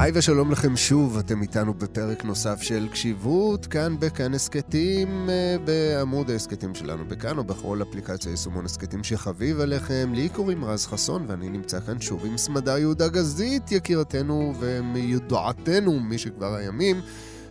היי 0.00 0.12
ושלום 0.14 0.50
לכם 0.50 0.76
שוב, 0.76 1.18
אתם 1.18 1.42
איתנו 1.42 1.74
בפרק 1.74 2.24
נוסף 2.24 2.62
של 2.62 2.88
קשיבות, 2.92 3.66
כאן 3.66 3.96
בכאן 3.98 4.34
הסכתים, 4.34 5.30
אה, 5.30 5.56
בעמוד 5.64 6.30
ההסכתים 6.30 6.74
שלנו 6.74 7.04
בכאן 7.04 7.38
או 7.38 7.44
בכל 7.44 7.82
אפליקציה 7.82 8.30
יישומון 8.30 8.64
הסכתים 8.64 9.04
שחביב 9.04 9.60
עליכם. 9.60 10.12
לי 10.14 10.28
קוראים 10.28 10.64
רז 10.64 10.86
חסון 10.86 11.24
ואני 11.28 11.48
נמצא 11.48 11.80
כאן 11.80 12.00
שוב 12.00 12.26
עם 12.26 12.36
סמדר 12.36 12.78
יהודה 12.78 13.08
גזית, 13.08 13.72
יקירתנו 13.72 14.54
ומיודעתנו 14.60 16.00
משכבר 16.00 16.54
הימים. 16.54 17.00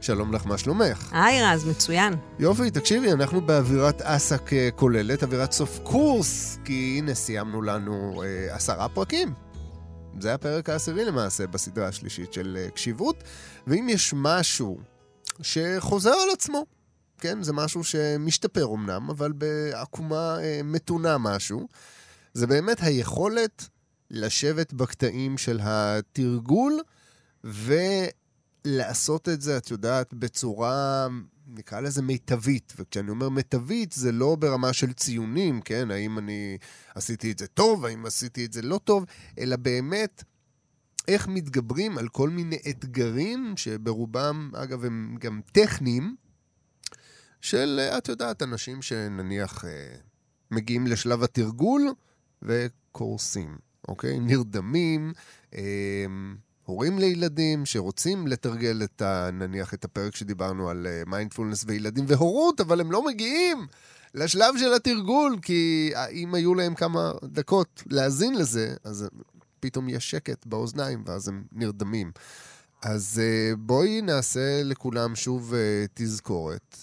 שלום 0.01 0.33
לך, 0.33 0.45
מה 0.45 0.57
שלומך? 0.57 1.09
היי 1.11 1.43
רז, 1.43 1.65
מצוין. 1.65 2.13
יופי, 2.39 2.71
תקשיבי, 2.71 3.11
אנחנו 3.11 3.41
באווירת 3.41 4.01
אסק 4.01 4.53
אה, 4.53 4.69
כוללת, 4.75 5.23
אווירת 5.23 5.51
סוף 5.51 5.79
קורס, 5.83 6.59
כי 6.65 6.95
הנה 6.97 7.13
סיימנו 7.13 7.61
לנו 7.61 8.23
אה, 8.23 8.55
עשרה 8.55 8.89
פרקים. 8.89 9.48
זה 10.21 10.33
הפרק 10.33 10.69
העשירי 10.69 11.05
למעשה 11.05 11.47
בסדרה 11.47 11.87
השלישית 11.87 12.33
של 12.33 12.57
uh, 12.67 12.71
קשיבות, 12.71 13.23
ואם 13.67 13.89
יש 13.89 14.13
משהו 14.17 14.79
שחוזר 15.41 16.13
על 16.23 16.29
עצמו, 16.33 16.65
כן, 17.17 17.43
זה 17.43 17.53
משהו 17.53 17.83
שמשתפר 17.83 18.65
אמנם, 18.73 19.09
אבל 19.09 19.31
בעקומה 19.31 20.37
uh, 20.37 20.63
מתונה 20.63 21.17
משהו, 21.17 21.67
זה 22.33 22.47
באמת 22.47 22.77
היכולת 22.81 23.69
לשבת 24.11 24.73
בקטעים 24.73 25.37
של 25.37 25.59
התרגול 25.63 26.79
ולעשות 27.43 29.29
את 29.29 29.41
זה, 29.41 29.57
את 29.57 29.71
יודעת, 29.71 30.13
בצורה 30.13 31.07
נקרא 31.53 31.79
לזה 31.79 32.01
מיטבית, 32.01 32.73
וכשאני 32.77 33.09
אומר 33.09 33.29
מיטבית 33.29 33.91
זה 33.91 34.11
לא 34.11 34.35
ברמה 34.35 34.73
של 34.73 34.93
ציונים, 34.93 35.61
כן? 35.61 35.91
האם 35.91 36.17
אני 36.17 36.57
עשיתי 36.95 37.31
את 37.31 37.39
זה 37.39 37.47
טוב, 37.47 37.85
האם 37.85 38.05
עשיתי 38.05 38.45
את 38.45 38.53
זה 38.53 38.61
לא 38.61 38.79
טוב, 38.83 39.05
אלא 39.39 39.55
באמת 39.55 40.23
איך 41.07 41.27
מתגברים 41.27 41.97
על 41.97 42.09
כל 42.09 42.29
מיני 42.29 42.57
אתגרים, 42.69 43.53
שברובם, 43.57 44.51
אגב, 44.55 44.85
הם 44.85 45.17
גם 45.19 45.41
טכניים, 45.51 46.15
של, 47.41 47.79
את 47.97 48.07
יודעת, 48.07 48.41
אנשים 48.41 48.81
שנניח 48.81 49.65
אה, 49.65 49.95
מגיעים 50.51 50.87
לשלב 50.87 51.23
התרגול 51.23 51.93
וקורסים, 52.41 53.57
אוקיי? 53.87 54.19
נרדמים, 54.19 55.13
אה, 55.53 56.05
הורים 56.69 56.99
לילדים 56.99 57.65
שרוצים 57.65 58.27
לתרגל 58.27 58.83
את 58.83 59.01
ה... 59.01 59.29
נניח 59.33 59.73
את 59.73 59.85
הפרק 59.85 60.15
שדיברנו 60.15 60.69
על 60.69 60.87
מיינדפולנס 61.07 61.63
uh, 61.63 61.65
וילדים 61.67 62.05
והורות, 62.07 62.61
אבל 62.61 62.81
הם 62.81 62.91
לא 62.91 63.05
מגיעים 63.05 63.67
לשלב 64.13 64.53
של 64.57 64.73
התרגול, 64.73 65.39
כי 65.41 65.91
אם 66.11 66.33
היו 66.33 66.55
להם 66.55 66.75
כמה 66.75 67.11
דקות 67.23 67.83
להאזין 67.85 68.35
לזה, 68.35 68.75
אז 68.83 69.07
פתאום 69.59 69.89
יש 69.89 70.11
שקט 70.11 70.45
באוזניים, 70.45 71.03
ואז 71.05 71.27
הם 71.27 71.43
נרדמים. 71.51 72.11
אז 72.81 73.21
uh, 73.21 73.55
בואי 73.57 74.01
נעשה 74.01 74.63
לכולם 74.63 75.15
שוב 75.15 75.53
תזכורת, 75.93 76.77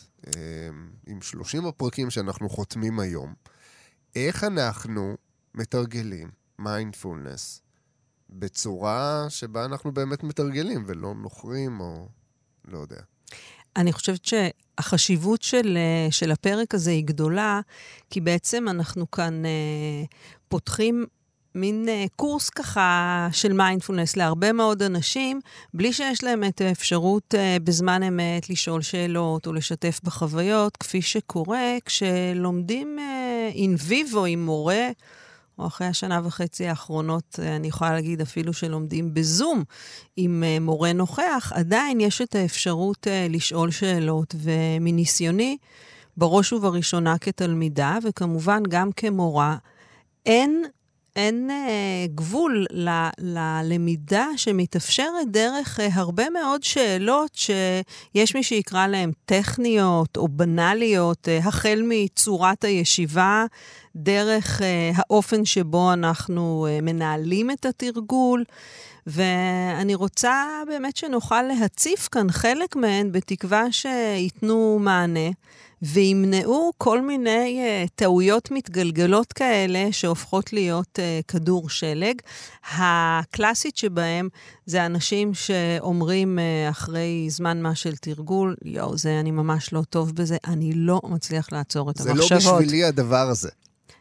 עם 1.06 1.21
30 1.23 1.67
הפרקים 1.67 2.11
שאנחנו 2.11 2.48
חותמים 2.48 3.00
היום, 3.00 3.34
איך 4.17 4.45
אנחנו 4.45 5.17
מתרגלים 5.55 6.31
מיינדפולנס 6.59 7.66
בצורה 8.30 9.27
שבה 9.28 9.64
אנחנו 9.64 9.92
באמת 9.92 10.24
מתרגלים 10.24 10.84
ולא 10.86 11.14
נוחרים 11.14 11.80
או 11.80 12.08
לא 12.69 12.78
יודע. 12.78 13.00
אני 13.77 13.92
חושבת 13.92 14.24
שהחשיבות 14.24 15.42
של, 15.42 15.77
אה, 15.77 16.10
של 16.10 16.32
הפרק 16.32 16.74
הזה 16.74 16.91
היא 16.91 17.04
גדולה, 17.04 17.60
כי 18.10 18.20
בעצם 18.20 18.69
אנחנו 18.69 19.10
כאן 19.10 19.42
uh, 19.44 20.08
פותחים 20.48 21.06
מין 21.54 21.88
uh, 21.88 22.08
קורס 22.16 22.50
ככה 22.50 23.28
של 23.32 23.52
מיינדפולנס 23.52 24.16
להרבה 24.16 24.53
מאוד 24.53 24.82
אנשים, 24.82 25.41
בלי 25.75 25.92
שיש 25.92 26.25
להם 26.25 26.44
את 26.44 26.60
האפשרות 26.60 27.34
uh, 27.34 27.62
בזמן 27.62 28.03
אמת 28.03 28.50
לשאול 28.50 28.82
שאלות 28.82 29.47
או 29.47 29.53
לשתף 29.53 30.00
בחוויות, 30.04 30.76
כפי 30.76 31.03
שקורה 31.03 31.76
כשלומדים 31.84 32.98
אין 33.54 33.75
uh, 33.75 33.82
ויבו 33.86 34.25
עם 34.25 34.44
מורה. 34.44 34.88
או 35.59 35.67
אחרי 35.67 35.87
השנה 35.87 36.21
וחצי 36.25 36.67
האחרונות, 36.67 37.39
אה, 37.43 37.56
אני 37.56 37.69
יכולה 37.69 37.93
להגיד 37.93 38.21
אפילו 38.21 38.53
שלומדים 38.53 39.15
בזום 39.15 39.65
עם 40.17 40.44
אה, 40.47 40.61
מורה 40.61 40.93
נוכח, 40.93 41.53
עדיין 41.55 42.00
יש 42.00 42.22
את 42.22 42.34
האפשרות 42.34 43.06
אה, 43.06 43.27
לשאול 43.31 43.71
שאלות, 43.71 44.34
ומניסיוני, 44.39 45.56
בראש 46.16 46.53
ובראשונה 46.53 47.19
כתלמידה, 47.19 47.99
וכמובן 48.03 48.62
גם 48.69 48.93
כמורה, 48.93 49.56
אין 50.27 50.65
אין 51.16 51.50
אה, 51.50 52.06
גבול 52.15 52.66
ל, 52.71 52.91
ללמידה 53.19 54.27
שמתאפשרת 54.37 55.31
דרך 55.31 55.81
אה, 55.81 55.88
הרבה 55.93 56.31
מאוד 56.31 56.62
שאלות 56.62 57.34
שיש 57.34 58.34
מי 58.34 58.43
שיקרא 58.43 58.87
להן 58.87 59.12
טכניות 59.25 60.16
או 60.16 60.28
בנאליות, 60.28 61.28
אה, 61.28 61.38
החל 61.38 61.82
מצורת 61.84 62.65
הישיבה, 62.65 63.44
דרך 63.97 64.62
אה, 64.62 64.91
האופן 64.94 65.44
שבו 65.44 65.93
אנחנו 65.93 66.66
אה, 66.71 66.78
מנהלים 66.82 67.50
את 67.50 67.66
התרגול. 67.66 68.44
ואני 69.06 69.94
רוצה 69.94 70.44
באמת 70.66 70.97
שנוכל 70.97 71.43
להציף 71.43 72.09
כאן 72.09 72.31
חלק 72.31 72.77
מהן 72.77 73.12
בתקווה 73.12 73.72
שייתנו 73.72 74.78
מענה. 74.81 75.31
וימנעו 75.92 76.72
כל 76.78 77.02
מיני 77.02 77.60
uh, 77.84 77.88
טעויות 77.94 78.50
מתגלגלות 78.50 79.32
כאלה 79.32 79.88
שהופכות 79.92 80.52
להיות 80.52 80.98
uh, 80.98 81.24
כדור 81.28 81.69
שלג. 81.69 82.14
הקלאסית 82.76 83.76
שבהם 83.76 84.28
זה 84.66 84.86
אנשים 84.86 85.34
שאומרים 85.34 86.38
uh, 86.38 86.70
אחרי 86.70 87.26
זמן 87.30 87.62
מה 87.62 87.74
של 87.74 87.97
תרגול, 87.97 88.56
יואו, 88.64 88.98
זה 88.98 89.20
אני 89.20 89.30
ממש 89.30 89.72
לא 89.72 89.82
טוב 89.91 90.14
בזה, 90.14 90.36
אני 90.47 90.72
לא 90.74 91.00
מצליח 91.04 91.52
לעצור 91.52 91.91
את 91.91 91.97
זה 91.97 92.10
המחשבות. 92.10 92.41
זה 92.41 92.48
לא 92.50 92.58
בשבילי 92.58 92.84
הדבר 92.84 93.28
הזה. 93.28 93.48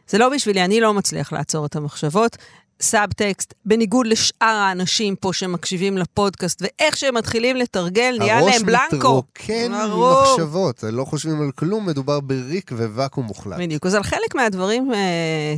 זה 0.08 0.18
לא 0.18 0.28
בשבילי, 0.28 0.64
אני 0.64 0.80
לא 0.80 0.94
מצליח 0.94 1.32
לעצור 1.32 1.66
את 1.66 1.76
המחשבות. 1.76 2.36
סאבטקסט, 2.80 3.54
בניגוד 3.64 4.06
לשאר 4.06 4.46
האנשים 4.46 5.16
פה 5.16 5.32
שמקשיבים 5.32 5.98
לפודקאסט, 5.98 6.62
ואיך 6.62 6.96
שהם 6.96 7.14
מתחילים 7.14 7.56
לתרגל, 7.56 8.16
נהיה 8.18 8.40
להם 8.40 8.62
בלנקו. 8.62 8.86
הראש 8.92 8.94
מתרוקן 8.94 9.72
ממחשבות, 9.72 10.84
לא 10.92 11.04
חושבים 11.04 11.42
על 11.42 11.50
כלום, 11.50 11.86
מדובר 11.86 12.20
בריק 12.20 12.72
וואקום 12.72 13.26
מוחלט. 13.26 13.58
בדיוק, 13.58 13.86
אז 13.86 13.94
על 13.94 14.02
חלק 14.02 14.34
מהדברים 14.34 14.92
uh, 14.92 14.94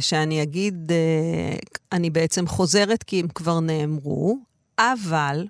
שאני 0.01 0.43
אגיד, 0.43 0.91
uh, 0.91 1.79
אני 1.93 2.11
בעצם 2.11 2.47
חוזרת 2.47 3.03
כי 3.03 3.21
הם 3.21 3.29
כבר 3.29 3.61
נאמרו, 3.61 4.39
אבל 4.79 5.47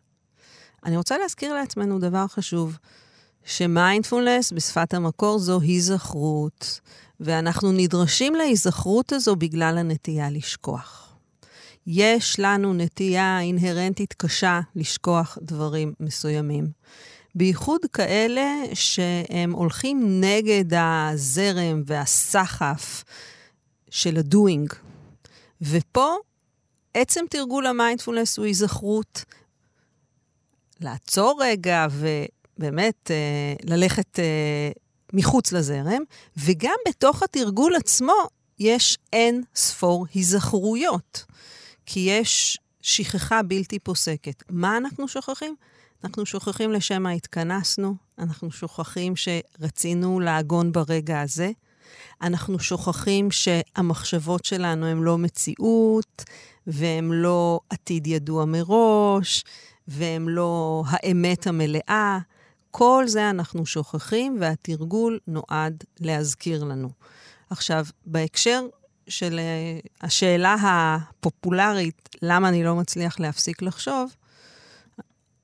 אני 0.85 0.97
רוצה 0.97 1.19
להזכיר 1.19 1.55
לעצמנו 1.55 1.99
דבר 1.99 2.27
חשוב, 2.27 2.79
שמיינדפולנס 3.45 4.53
בשפת 4.53 4.95
המקור 4.95 5.39
זו 5.39 5.61
היזכרות, 5.61 6.81
ואנחנו 7.21 7.73
נדרשים 7.73 8.35
להיזכרות 8.35 9.13
הזו 9.13 9.37
בגלל 9.37 9.79
הנטייה 9.79 10.31
לשכוח. 10.31 11.08
יש 11.91 12.41
לנו 12.41 12.75
נטייה 12.75 13.41
אינהרנטית 13.41 14.13
קשה 14.13 14.61
לשכוח 14.77 15.39
דברים 15.43 15.93
מסוימים. 16.01 16.71
בייחוד 17.35 17.81
כאלה 17.93 18.63
שהם 18.75 19.53
הולכים 19.53 20.21
נגד 20.21 20.65
הזרם 20.77 21.83
והסחף 21.87 23.05
של 23.91 24.17
הדוינג. 24.17 24.73
ופה 25.63 26.15
עצם 26.95 27.25
תרגול 27.31 27.67
המיינדפולנס 27.67 28.37
הוא 28.37 28.47
היזכרות. 28.47 29.25
לעצור 30.81 31.41
רגע 31.45 31.87
ובאמת 31.91 33.11
אה, 33.11 33.55
ללכת 33.63 34.19
אה, 34.19 34.71
מחוץ 35.13 35.53
לזרם, 35.53 36.03
וגם 36.37 36.77
בתוך 36.89 37.23
התרגול 37.23 37.75
עצמו 37.75 38.17
יש 38.59 38.99
אין 39.13 39.43
ספור 39.55 40.07
היזכרויות. 40.15 41.25
כי 41.91 42.01
יש 42.01 42.59
שכחה 42.83 43.43
בלתי 43.43 43.79
פוסקת. 43.79 44.43
מה 44.51 44.77
אנחנו 44.77 45.09
שוכחים? 45.09 45.55
אנחנו 46.05 46.27
שוכחים 46.27 46.73
לשם 46.73 47.03
מה 47.03 47.11
התכנסנו, 47.11 47.95
אנחנו 48.19 48.51
שוכחים 48.51 49.15
שרצינו 49.17 50.21
לעגון 50.21 50.73
ברגע 50.73 51.21
הזה, 51.21 51.51
אנחנו 52.23 52.59
שוכחים 52.59 53.31
שהמחשבות 53.31 54.45
שלנו 54.45 54.87
הן 54.87 54.99
לא 54.99 55.19
מציאות, 55.19 56.25
והן 56.67 57.11
לא 57.11 57.61
עתיד 57.71 58.07
ידוע 58.07 58.45
מראש, 58.45 59.45
והן 59.89 60.27
לא 60.29 60.83
האמת 60.87 61.47
המלאה. 61.47 62.19
כל 62.71 63.05
זה 63.07 63.31
אנחנו 63.31 63.67
שוכחים, 63.67 64.37
והתרגול 64.41 65.19
נועד 65.27 65.85
להזכיר 66.01 66.65
לנו. 66.65 66.91
עכשיו, 67.51 67.87
בהקשר 68.07 68.67
של 69.09 69.39
אה, 69.39 69.79
השאלה 70.01 70.57
הפופולרית, 70.63 72.09
למה 72.23 72.49
אני 72.49 72.65
לא 72.65 72.77
מצליח 72.77 73.21
להפסיק 73.21 73.63
לחשוב, 73.63 74.15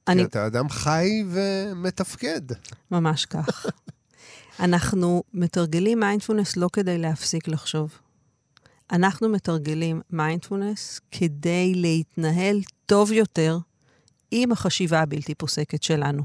אני... 0.08 0.22
כי 0.22 0.28
אתה 0.28 0.46
אדם 0.46 0.68
חי 0.68 1.24
ומתפקד. 1.30 2.40
ממש 2.90 3.26
כך. 3.26 3.66
אנחנו 4.60 5.22
מתרגלים 5.34 6.00
מיינדפולנס 6.00 6.56
לא 6.56 6.68
כדי 6.72 6.98
להפסיק 6.98 7.48
לחשוב. 7.48 7.98
אנחנו 8.92 9.28
מתרגלים 9.28 10.00
מיינדפולנס 10.10 11.00
כדי 11.10 11.72
להתנהל 11.74 12.60
טוב 12.86 13.12
יותר 13.12 13.58
עם 14.30 14.52
החשיבה 14.52 15.00
הבלתי 15.00 15.34
פוסקת 15.34 15.82
שלנו. 15.82 16.22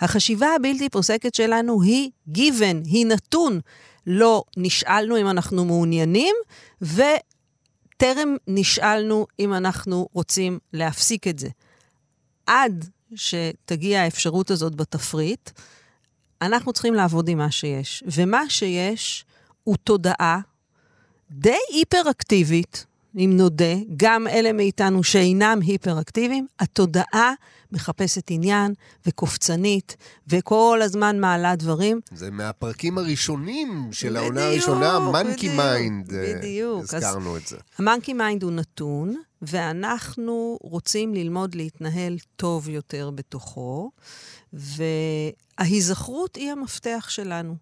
החשיבה 0.00 0.46
הבלתי 0.56 0.88
פוסקת 0.88 1.34
שלנו 1.34 1.82
היא 1.82 2.10
given, 2.36 2.84
היא 2.84 3.06
נתון. 3.06 3.60
לא 4.06 4.44
נשאלנו 4.56 5.16
אם 5.16 5.30
אנחנו 5.30 5.64
מעוניינים, 5.64 6.34
וטרם 6.82 8.36
נשאלנו 8.46 9.26
אם 9.38 9.54
אנחנו 9.54 10.08
רוצים 10.12 10.58
להפסיק 10.72 11.26
את 11.26 11.38
זה. 11.38 11.48
עד 12.46 12.88
שתגיע 13.14 14.02
האפשרות 14.02 14.50
הזאת 14.50 14.74
בתפריט, 14.74 15.50
אנחנו 16.42 16.72
צריכים 16.72 16.94
לעבוד 16.94 17.28
עם 17.28 17.38
מה 17.38 17.50
שיש. 17.50 18.04
ומה 18.06 18.50
שיש 18.50 19.24
הוא 19.64 19.76
תודעה 19.76 20.40
די 21.30 21.58
היפראקטיבית, 21.72 22.86
אם 23.16 23.30
נודה, 23.34 23.74
גם 23.96 24.26
אלה 24.28 24.52
מאיתנו 24.52 25.04
שאינם 25.04 25.58
היפראקטיביים, 25.62 26.46
התודעה 26.60 27.32
מחפשת 27.72 28.30
עניין 28.30 28.74
וקופצנית, 29.06 29.96
וכל 30.28 30.80
הזמן 30.82 31.20
מעלה 31.20 31.56
דברים. 31.56 32.00
זה 32.12 32.30
מהפרקים 32.30 32.98
הראשונים 32.98 33.88
של 33.92 34.08
בדיוק, 34.08 34.22
העונה 34.22 34.46
הראשונה, 34.46 34.98
monkey 34.98 35.56
mind. 35.56 36.12
בדיוק. 36.12 36.82
הזכרנו 36.82 37.36
את 37.36 37.46
זה. 37.46 37.56
ה 37.78 37.83
monkey 37.83 38.12
mind 38.12 38.42
הוא 38.42 38.52
נתון, 38.52 39.14
ואנחנו 39.42 40.58
רוצים 40.62 41.14
ללמוד 41.14 41.54
להתנהל 41.54 42.16
טוב 42.36 42.68
יותר 42.68 43.10
בתוכו, 43.10 43.90
וההיזכרות 44.52 46.36
היא 46.36 46.50
המפתח 46.50 47.06
שלנו. 47.08 47.56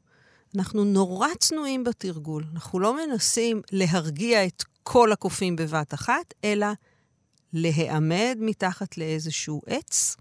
אנחנו 0.56 0.84
נורא 0.84 1.28
צנועים 1.38 1.84
בתרגול. 1.84 2.44
אנחנו 2.54 2.80
לא 2.80 2.96
מנסים 2.96 3.62
להרגיע 3.72 4.46
את 4.46 4.64
כל 4.84 5.12
הקופים 5.12 5.56
בבת 5.56 5.94
אחת, 5.94 6.34
אלא 6.44 6.66
להיעמד 7.52 8.36
מתחת 8.40 8.98
לאיזשהו 8.98 9.62
עץ, 9.66 10.16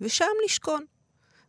ושם 0.00 0.24
לשכון. 0.44 0.84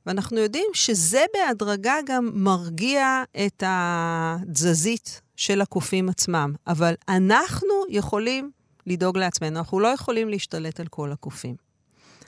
ואנחנו 0.05 0.37
יודעים 0.37 0.67
שזה 0.73 1.25
בהדרגה 1.33 1.95
גם 2.05 2.29
מרגיע 2.33 3.23
את 3.45 3.63
התזזית 3.65 5.21
של 5.35 5.61
הקופים 5.61 6.09
עצמם. 6.09 6.53
אבל 6.67 6.93
אנחנו 7.09 7.73
יכולים 7.89 8.51
לדאוג 8.87 9.17
לעצמנו, 9.17 9.59
אנחנו 9.59 9.79
לא 9.79 9.87
יכולים 9.87 10.29
להשתלט 10.29 10.79
על 10.79 10.87
כל 10.87 11.11
הקופים. 11.11 11.55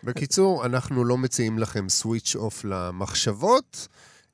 בקיצור, 0.03 0.65
אנחנו 0.65 1.03
לא 1.03 1.17
מציעים 1.17 1.59
לכם 1.59 1.89
סוויץ' 1.89 2.35
אוף 2.35 2.65
למחשבות. 2.65 3.87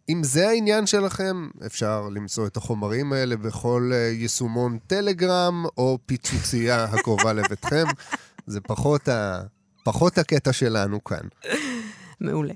אם 0.10 0.24
זה 0.24 0.50
העניין 0.50 0.88
שלכם, 0.88 1.48
אפשר 1.66 2.10
למצוא 2.12 2.48
את 2.48 2.58
החומרים 2.58 3.14
האלה 3.14 3.38
בכל 3.38 3.92
אה, 3.94 3.98
יישומון 3.98 4.78
טלגרם 4.88 5.66
או 5.78 5.98
פיצוצייה 6.06 6.84
הקרובה 6.94 7.34
לביתכם. 7.34 7.86
זה 8.48 8.62
פחות, 8.62 9.08
ה... 9.08 9.42
פחות 9.84 10.18
הקטע 10.18 10.54
שלנו 10.54 11.04
כאן. 11.04 11.28
מעולה. 12.22 12.54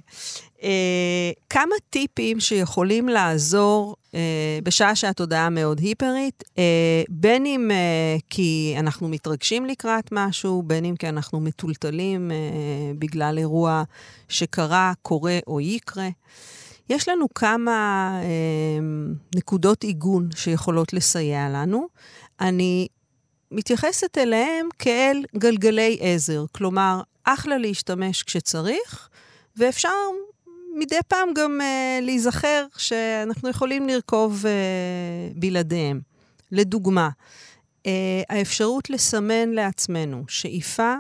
Uh, 0.58 0.64
כמה 1.50 1.76
טיפים 1.90 2.40
שיכולים 2.40 3.10
לעזור 3.10 3.96
uh, 4.12 4.16
בשעה 4.64 4.96
שהתודעה 4.96 5.50
מאוד 5.50 5.80
היפרית, 5.80 6.44
uh, 6.44 6.58
בין 7.10 7.46
אם 7.46 7.72
uh, 7.72 8.22
כי 8.30 8.76
אנחנו 8.80 9.08
מתרגשים 9.08 9.66
לקראת 9.66 10.10
משהו, 10.12 10.64
בין 10.64 10.86
אם 10.86 10.96
כי 10.96 11.10
אנחנו 11.10 11.40
מטולטלים 11.40 12.32
uh, 12.32 12.34
בגלל 13.00 13.38
אירוע 13.38 13.84
שקרה, 14.30 14.94
קורה 15.02 15.40
או 15.48 15.60
יקרה. 15.62 16.10
יש 16.90 17.10
לנו 17.10 17.34
כמה 17.34 18.10
אה, 18.24 18.86
נקודות 19.36 19.84
עיגון 19.84 20.30
שיכולות 20.36 20.94
לסייע 20.94 21.50
לנו. 21.50 21.88
אני 22.42 22.88
מתייחסת 23.52 24.18
אליהם 24.18 24.68
כאל 24.80 25.24
גלגלי 25.38 25.98
עזר, 26.02 26.46
כלומר, 26.52 27.02
אחלה 27.24 27.58
להשתמש 27.58 28.24
כשצריך, 28.24 29.10
ואפשר 29.58 29.90
מדי 30.76 31.00
פעם 31.08 31.30
גם 31.36 31.62
אה, 31.62 32.00
להיזכר 32.02 32.66
שאנחנו 32.78 33.50
יכולים 33.50 33.88
לרכוב 33.88 34.46
אה, 34.46 34.52
בלעדיהם. 35.36 36.02
לדוגמה, 36.52 37.10
אה, 37.86 38.22
האפשרות 38.30 38.90
לסמן 38.90 39.50
לעצמנו 39.50 40.24
שאיפה, 40.28 40.94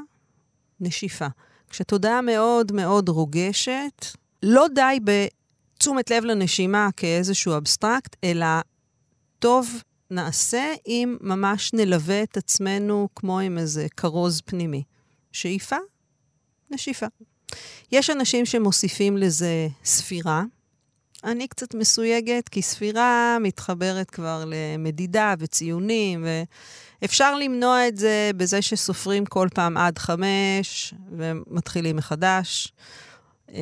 נשיפה. 0.80 1.28
כשתודעה 1.70 2.22
מאוד 2.22 2.72
מאוד 2.72 3.10
רוגשת, 3.10 4.06
לא 4.44 4.66
די 4.76 5.00
תשומת 5.77 6.12
לב 6.12 6.25
לנשימה 6.25 6.89
כאיזשהו 6.98 7.57
אבסטרקט, 7.57 8.16
אלא 8.24 8.48
טוב 9.39 9.69
נעשה 10.12 10.74
אם 10.88 11.18
ממש 11.22 11.74
נלווה 11.74 12.24
את 12.24 12.38
עצמנו 12.38 13.10
כמו 13.16 13.39
עם 13.39 13.57
איזה 13.57 13.88
כרוז 13.98 14.42
פנימי. 14.45 14.83
שאיפה, 15.31 15.75
נשיפה. 16.72 17.06
יש 17.92 18.10
אנשים 18.10 18.45
שמוסיפים 18.45 19.18
לזה 19.18 19.68
ספירה. 19.86 20.44
אני 21.24 21.48
קצת 21.48 21.75
מסויגת, 21.75 22.50
כי 22.50 22.62
ספירה 22.62 23.38
מתחברת 23.42 24.10
כבר 24.10 24.44
למדידה 24.48 25.33
וציונים, 25.39 26.25
ואפשר 27.01 27.36
למנוע 27.36 27.88
את 27.88 27.98
זה 27.98 28.31
בזה 28.38 28.62
שסופרים 28.62 29.25
כל 29.25 29.48
פעם 29.54 29.78
עד 29.78 29.98
חמש 29.98 30.94
ומתחילים 31.12 31.95
מחדש. 31.95 32.74
אה, 33.53 33.59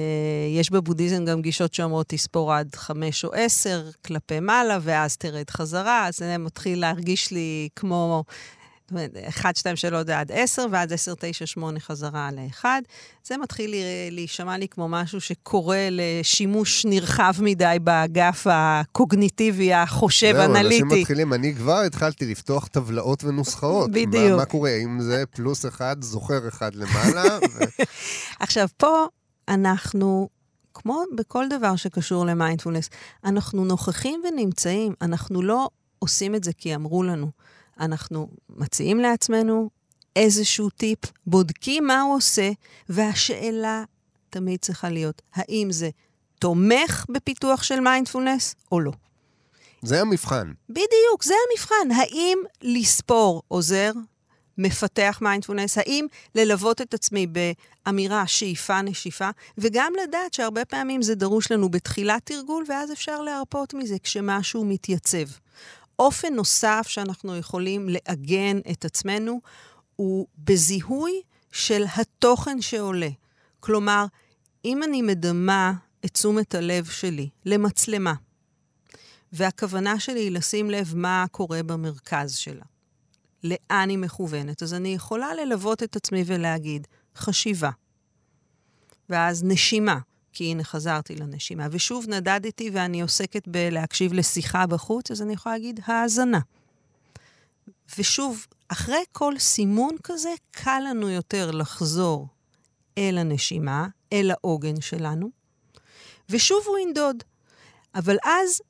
יש 0.59 0.71
בבודהיזם 0.71 1.25
גם 1.25 1.41
גישות 1.41 1.73
שאומרות 1.73 2.07
תספור 2.09 2.53
עד 2.53 2.75
חמש 2.75 3.25
או 3.25 3.33
עשר 3.33 3.89
כלפי 4.05 4.39
מעלה, 4.39 4.77
ואז 4.81 5.17
תרד 5.17 5.49
חזרה, 5.49 6.07
אז 6.07 6.17
זה 6.17 6.37
מתחיל 6.37 6.79
להרגיש 6.79 7.31
לי 7.31 7.69
כמו 7.75 8.23
1, 9.27 9.55
2, 9.55 9.75
3 9.75 10.09
עד 10.09 10.31
10, 10.31 10.65
ועד 10.71 10.93
10, 10.93 11.13
9, 11.19 11.45
8 11.45 11.79
חזרה 11.79 12.29
ל-1. 12.31 12.65
זה 13.23 13.37
מתחיל 13.37 13.75
להישמע 14.11 14.57
לי 14.57 14.67
כמו 14.67 14.87
משהו 14.87 15.21
שקורה 15.21 15.87
לשימוש 15.91 16.85
נרחב 16.85 17.33
מדי 17.39 17.77
באגף 17.81 18.47
הקוגניטיבי, 18.49 19.73
החושב, 19.73 20.35
אנליטי. 20.35 20.77
זהו, 20.77 20.85
אנשים 20.87 20.99
מתחילים, 21.01 21.33
אני 21.33 21.55
כבר 21.55 21.79
התחלתי 21.79 22.25
לפתוח 22.25 22.67
טבלאות 22.67 23.23
ונוסחאות. 23.23 23.91
בדיוק. 23.91 24.13
מה, 24.15 24.35
מה 24.35 24.45
קורה? 24.45 24.71
אם 24.83 25.01
זה 25.01 25.23
פלוס 25.31 25.65
אחד, 25.65 25.95
זוכר 26.01 26.47
אחד 26.47 26.75
למעלה? 26.75 27.37
ו... 27.53 27.63
עכשיו, 28.39 28.67
פה 28.77 29.05
אנחנו, 29.47 30.29
כמו 30.73 31.03
בכל 31.15 31.45
דבר 31.49 31.75
שקשור 31.75 32.25
למיינדפולנס, 32.25 32.89
אנחנו 33.23 33.65
נוכחים 33.65 34.21
ונמצאים, 34.27 34.93
אנחנו 35.01 35.41
לא 35.41 35.69
עושים 35.99 36.35
את 36.35 36.43
זה 36.43 36.53
כי 36.53 36.75
אמרו 36.75 37.03
לנו. 37.03 37.31
אנחנו 37.79 38.27
מציעים 38.49 38.99
לעצמנו 38.99 39.69
איזשהו 40.15 40.69
טיפ, 40.69 40.99
בודקים 41.27 41.87
מה 41.87 42.01
הוא 42.01 42.15
עושה, 42.15 42.51
והשאלה 42.89 43.83
תמיד 44.29 44.59
צריכה 44.59 44.89
להיות, 44.89 45.21
האם 45.33 45.67
זה 45.71 45.89
תומך 46.39 47.05
בפיתוח 47.09 47.63
של 47.63 47.79
מיינדפולנס 47.79 48.55
או 48.71 48.79
לא. 48.79 48.91
זה 49.81 50.01
המבחן. 50.01 50.51
בדיוק, 50.69 51.23
זה 51.23 51.33
המבחן. 51.49 52.01
האם 52.01 52.37
לספור 52.61 53.41
עוזר? 53.47 53.91
מפתח 54.57 55.19
מיינדפולנס? 55.21 55.77
האם 55.77 56.05
ללוות 56.35 56.81
את 56.81 56.93
עצמי 56.93 57.27
באמירה, 57.27 58.27
שאיפה, 58.27 58.81
נשיפה, 58.81 59.29
וגם 59.57 59.93
לדעת 60.03 60.33
שהרבה 60.33 60.65
פעמים 60.65 61.01
זה 61.01 61.15
דרוש 61.15 61.51
לנו 61.51 61.69
בתחילת 61.69 62.25
תרגול, 62.25 62.65
ואז 62.69 62.91
אפשר 62.91 63.21
להרפות 63.21 63.73
מזה 63.73 63.95
כשמשהו 64.03 64.65
מתייצב. 64.65 65.25
אופן 65.99 66.33
נוסף 66.33 66.85
שאנחנו 66.87 67.37
יכולים 67.37 67.89
לעגן 67.89 68.59
את 68.71 68.85
עצמנו 68.85 69.41
הוא 69.95 70.27
בזיהוי 70.37 71.21
של 71.51 71.83
התוכן 71.95 72.61
שעולה. 72.61 73.09
כלומר, 73.59 74.05
אם 74.65 74.83
אני 74.83 75.01
מדמה 75.01 75.73
את 76.05 76.11
תשומת 76.11 76.55
הלב 76.55 76.85
שלי 76.85 77.29
למצלמה, 77.45 78.13
והכוונה 79.33 79.99
שלי 79.99 80.19
היא 80.19 80.31
לשים 80.31 80.69
לב 80.69 80.93
מה 80.95 81.25
קורה 81.31 81.63
במרכז 81.63 82.35
שלה, 82.35 82.65
לאן 83.43 83.89
היא 83.89 83.97
מכוונת. 83.97 84.63
אז 84.63 84.73
אני 84.73 84.89
יכולה 84.89 85.33
ללוות 85.33 85.83
את 85.83 85.95
עצמי 85.95 86.23
ולהגיד, 86.25 86.87
חשיבה. 87.15 87.69
ואז 89.09 89.43
נשימה, 89.43 89.99
כי 90.33 90.43
הנה 90.43 90.63
חזרתי 90.63 91.15
לנשימה. 91.15 91.67
ושוב 91.71 92.05
נדדתי 92.09 92.69
ואני 92.73 93.01
עוסקת 93.01 93.47
בלהקשיב 93.47 94.13
לשיחה 94.13 94.67
בחוץ, 94.67 95.11
אז 95.11 95.21
אני 95.21 95.33
יכולה 95.33 95.55
להגיד 95.55 95.79
האזנה. 95.85 96.39
ושוב, 97.97 98.47
אחרי 98.67 99.03
כל 99.11 99.39
סימון 99.39 99.95
כזה, 100.03 100.29
קל 100.51 100.81
לנו 100.89 101.09
יותר 101.09 101.51
לחזור 101.51 102.27
אל 102.97 103.17
הנשימה, 103.17 103.87
אל 104.13 104.31
העוגן 104.31 104.81
שלנו, 104.81 105.29
ושוב 106.29 106.63
הוא 106.65 106.77
ינדוד. 106.77 107.23
אבל 107.95 108.17
אז 108.23 108.61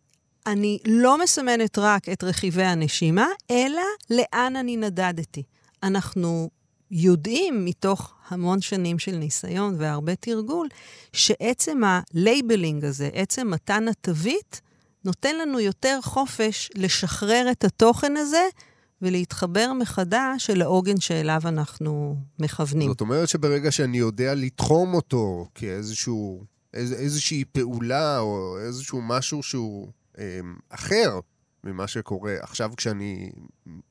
אני 0.47 0.79
לא 0.85 1.23
מסמנת 1.23 1.77
רק 1.77 2.09
את 2.09 2.23
רכיבי 2.23 2.63
הנשימה, 2.63 3.27
אלא 3.51 3.81
לאן 4.09 4.55
אני 4.55 4.77
נדדתי. 4.77 5.43
אנחנו 5.83 6.49
יודעים 6.91 7.65
מתוך 7.65 8.13
המון 8.27 8.61
שנים 8.61 8.99
של 8.99 9.15
ניסיון 9.15 9.75
והרבה 9.77 10.15
תרגול, 10.15 10.67
שעצם 11.13 11.81
ה 11.85 11.97
labeling 11.97 12.85
הזה, 12.85 13.09
עצם 13.13 13.51
מתן 13.51 13.87
התווית, 13.87 14.61
נותן 15.05 15.35
לנו 15.37 15.59
יותר 15.59 15.99
חופש 16.03 16.69
לשחרר 16.75 17.47
את 17.51 17.63
התוכן 17.63 18.17
הזה 18.17 18.47
ולהתחבר 19.01 19.73
מחדש 19.73 20.49
אל 20.49 20.61
העוגן 20.61 20.99
שאליו 20.99 21.41
אנחנו 21.45 22.15
מכוונים. 22.39 22.89
זאת 22.89 23.01
אומרת 23.01 23.29
שברגע 23.29 23.71
שאני 23.71 23.97
יודע 23.97 24.35
לתחום 24.35 24.93
אותו 24.93 25.47
כאיזשהו, 25.55 26.43
איז, 26.73 26.93
איזושהי 26.93 27.43
פעולה 27.51 28.19
או 28.19 28.57
איזשהו 28.67 29.01
משהו 29.01 29.43
שהוא 29.43 29.87
אחר 30.69 31.19
ממה 31.63 31.87
שקורה 31.87 32.35
עכשיו 32.41 32.71
כשאני 32.77 33.31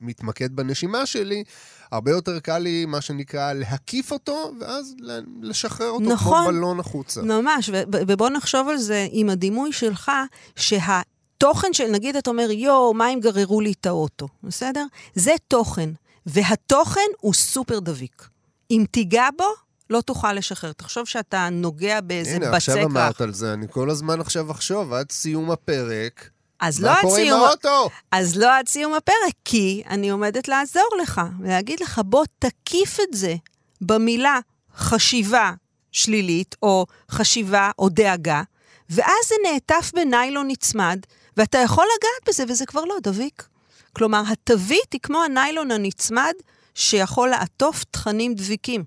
מתמקד 0.01 0.57
בנשימה 0.57 1.07
שלי, 1.07 1.45
הרבה 1.93 2.11
יותר 2.11 2.41
קל 2.41 2.59
לי, 2.59 2.87
מה 2.87 3.01
שנקרא, 3.01 3.53
להקיף 3.53 4.13
אותו, 4.13 4.53
ואז 4.61 4.95
לשחרר 5.43 5.89
אותו 5.89 6.05
נכון, 6.05 6.45
כמו 6.45 6.53
בלון 6.53 6.81
החוצה. 6.81 7.23
ממש, 7.23 7.71
ובוא 7.93 8.29
נחשוב 8.31 8.69
על 8.69 8.77
זה 8.77 9.07
עם 9.11 9.31
הדימוי 9.31 9.73
שלך, 9.73 10.13
שה... 10.57 11.01
תוכן 11.39 11.73
של, 11.73 11.87
נגיד 11.91 12.17
אתה 12.17 12.31
אומר, 12.31 12.51
יואו, 12.51 12.95
מה 12.95 13.09
אם 13.09 13.21
גררו 13.21 13.61
לי 13.61 13.73
את 13.81 13.87
האוטו, 13.87 14.29
בסדר? 14.43 14.85
זה 15.15 15.33
תוכן, 15.49 15.91
והתוכן 16.27 17.01
הוא 17.21 17.35
סופר 17.35 17.79
דביק. 17.79 18.29
אם 18.71 18.85
תיגע 18.91 19.29
בו, 19.39 19.45
לא 19.93 20.01
תוכל 20.01 20.33
לשחרר. 20.33 20.73
תחשוב 20.73 21.07
שאתה 21.07 21.49
נוגע 21.53 22.01
באיזה 22.01 22.37
בצק 22.39 22.47
הנה, 22.47 22.57
עכשיו 22.57 22.85
אמרת 22.85 23.21
על 23.21 23.33
זה, 23.33 23.53
אני 23.53 23.67
כל 23.71 23.91
הזמן 23.91 24.21
עכשיו 24.21 24.51
אחשוב, 24.51 24.93
עד 24.93 25.13
סיום 25.13 25.51
הפרק, 25.51 26.31
אז 26.61 26.83
לא 26.83 26.91
עד 26.91 26.97
סיום... 27.01 27.11
מה 27.11 27.17
קורה 27.17 27.23
עם 27.23 27.33
האוטו? 27.33 27.91
אז 28.13 28.37
לא 28.37 28.59
עד 28.59 28.69
סיום 28.69 28.95
הפרק, 28.95 29.35
כי 29.45 29.83
אני 29.91 30.11
עומדת 30.11 30.49
לעזור 30.49 30.89
לך, 31.03 31.21
ולהגיד 31.41 31.81
לך, 31.81 32.01
בוא 32.05 32.25
תקיף 32.39 33.01
את 33.01 33.17
זה 33.17 33.35
במילה 33.81 34.39
חשיבה 34.77 35.53
שלילית, 35.93 36.55
או 36.63 36.87
חשיבה 37.11 37.71
או 37.79 37.89
דאגה, 37.89 38.43
ואז 38.91 39.27
זה 39.29 39.35
נעטף 39.53 39.91
בניילון 39.95 40.49
נצמד, 40.49 40.99
ואתה 41.37 41.59
יכול 41.59 41.85
לגעת 41.85 42.29
בזה, 42.29 42.45
וזה 42.49 42.67
כבר 42.67 42.85
לא 42.85 42.97
דביק. 43.03 43.47
כלומר, 43.93 44.23
התווית 44.33 44.93
היא 44.93 45.01
כמו 45.03 45.23
הניילון 45.23 45.71
הנצמד, 45.71 46.33
שיכול 46.75 47.29
לעטוף 47.29 47.85
תכנים 47.91 48.35
דביקים. 48.35 48.85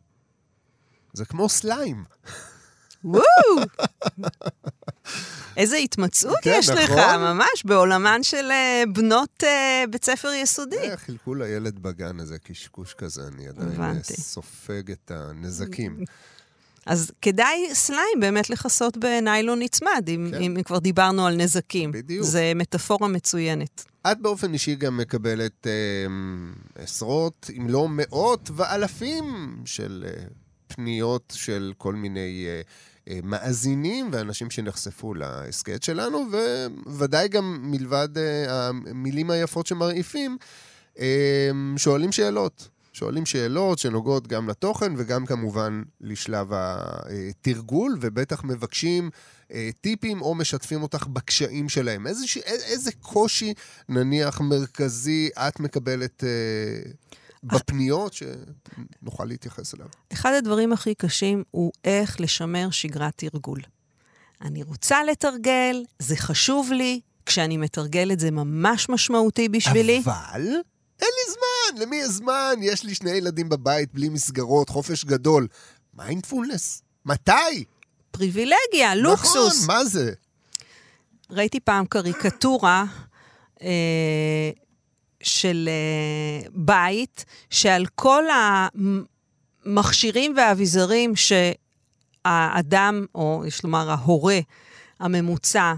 זה 1.15 1.25
כמו 1.25 1.49
סליים. 1.49 2.03
וואו! 3.03 3.23
איזה 5.57 5.75
התמצאות 5.75 6.37
כן, 6.41 6.55
יש 6.59 6.69
נכון? 6.69 6.83
לך, 6.83 6.99
ממש, 7.17 7.63
בעולמן 7.65 8.23
של 8.23 8.51
uh, 8.51 8.89
בנות 8.89 9.43
uh, 9.43 9.89
בית 9.89 10.05
ספר 10.05 10.31
יסודי. 10.33 10.89
אה, 10.91 10.97
חילקו 10.97 11.35
לילד 11.35 11.79
בגן 11.79 12.19
איזה 12.19 12.37
קשקוש 12.39 12.93
כזה, 12.93 13.21
אני 13.27 13.47
עדיין 13.47 13.71
הבנתי. 13.71 14.13
סופג 14.13 14.91
את 14.91 15.11
הנזקים. 15.11 15.99
אז 16.85 17.11
כדאי 17.21 17.69
סליים 17.73 18.19
באמת 18.19 18.49
לכסות 18.49 18.97
בניילון 18.97 19.59
נצמד, 19.59 20.05
אם, 20.07 20.27
כן. 20.31 20.41
אם 20.41 20.57
כבר 20.65 20.79
דיברנו 20.79 21.27
על 21.27 21.35
נזקים. 21.35 21.91
בדיוק. 21.91 22.23
זה 22.23 22.51
מטאפורה 22.55 23.07
מצוינת. 23.07 23.85
את 24.11 24.21
באופן 24.21 24.53
אישי 24.53 24.75
גם 24.75 24.97
מקבלת 24.97 25.67
אה, 25.67 25.71
עשרות, 26.83 27.49
אם 27.57 27.69
לא 27.69 27.87
מאות 27.89 28.49
ואלפים 28.55 29.57
של 29.65 30.05
אה, 30.07 30.23
פניות 30.67 31.33
של 31.37 31.73
כל 31.77 31.95
מיני 31.95 32.45
אה, 32.47 32.61
אה, 33.09 33.19
מאזינים 33.23 34.09
ואנשים 34.11 34.49
שנחשפו 34.49 35.13
להסכת 35.13 35.83
שלנו, 35.83 36.25
וודאי 36.85 37.27
גם 37.27 37.57
מלבד 37.61 38.17
אה, 38.17 38.69
המילים 38.69 39.29
היפות 39.29 39.67
שמרעיפים, 39.67 40.37
שואלים 41.77 42.11
שאלות. 42.11 42.67
שואלים 42.93 43.25
שאלות 43.25 43.79
שנוגעות 43.79 44.27
גם 44.27 44.49
לתוכן 44.49 44.93
וגם 44.97 45.25
כמובן 45.25 45.83
לשלב 46.01 46.47
התרגול, 46.53 47.97
ובטח 48.01 48.43
מבקשים 48.43 49.09
טיפים 49.81 50.21
או 50.21 50.35
משתפים 50.35 50.83
אותך 50.83 51.07
בקשיים 51.07 51.69
שלהם. 51.69 52.07
איזה, 52.07 52.25
איזה 52.45 52.91
קושי, 53.01 53.53
נניח, 53.89 54.41
מרכזי 54.41 55.29
את 55.35 55.59
מקבלת 55.59 56.23
אה, 56.23 56.91
בפניות 57.45 58.13
שנוכל 58.13 59.25
להתייחס 59.25 59.75
אליו? 59.75 59.87
אחד 60.13 60.33
הדברים 60.33 60.73
הכי 60.73 60.95
קשים 60.95 61.43
הוא 61.51 61.71
איך 61.83 62.21
לשמר 62.21 62.69
שגרת 62.71 63.13
תרגול. 63.15 63.61
אני 64.41 64.63
רוצה 64.63 65.03
לתרגל, 65.03 65.83
זה 65.99 66.17
חשוב 66.17 66.71
לי, 66.71 66.99
כשאני 67.25 67.57
מתרגלת 67.57 68.19
זה 68.19 68.31
ממש 68.31 68.89
משמעותי 68.89 69.49
בשבילי. 69.49 70.01
אבל... 70.05 70.47
אין 71.01 71.09
לי 71.17 71.33
זמן, 71.33 71.81
למי 71.81 71.95
יש 71.95 72.07
זמן? 72.09 72.55
יש 72.61 72.83
לי 72.83 72.95
שני 72.95 73.11
ילדים 73.11 73.49
בבית 73.49 73.93
בלי 73.93 74.09
מסגרות, 74.09 74.69
חופש 74.69 75.05
גדול. 75.05 75.47
מיינדפולנס? 75.93 76.81
מתי? 77.05 77.63
פריבילגיה, 78.11 78.95
לוקסוס. 78.95 79.63
נכון, 79.63 79.75
מה 79.75 79.85
זה? 79.85 80.13
ראיתי 81.29 81.59
פעם 81.59 81.85
קריקטורה 81.85 82.85
אה, 83.61 84.49
של 85.25 85.69
אה, 85.71 86.47
בית, 86.53 87.25
שעל 87.49 87.85
כל 87.95 88.23
המכשירים 89.65 90.33
והאביזרים 90.37 91.13
שהאדם, 92.25 93.05
או 93.15 93.43
יש 93.47 93.63
לומר 93.63 93.91
ההורה 93.91 94.39
הממוצע, 94.99 95.73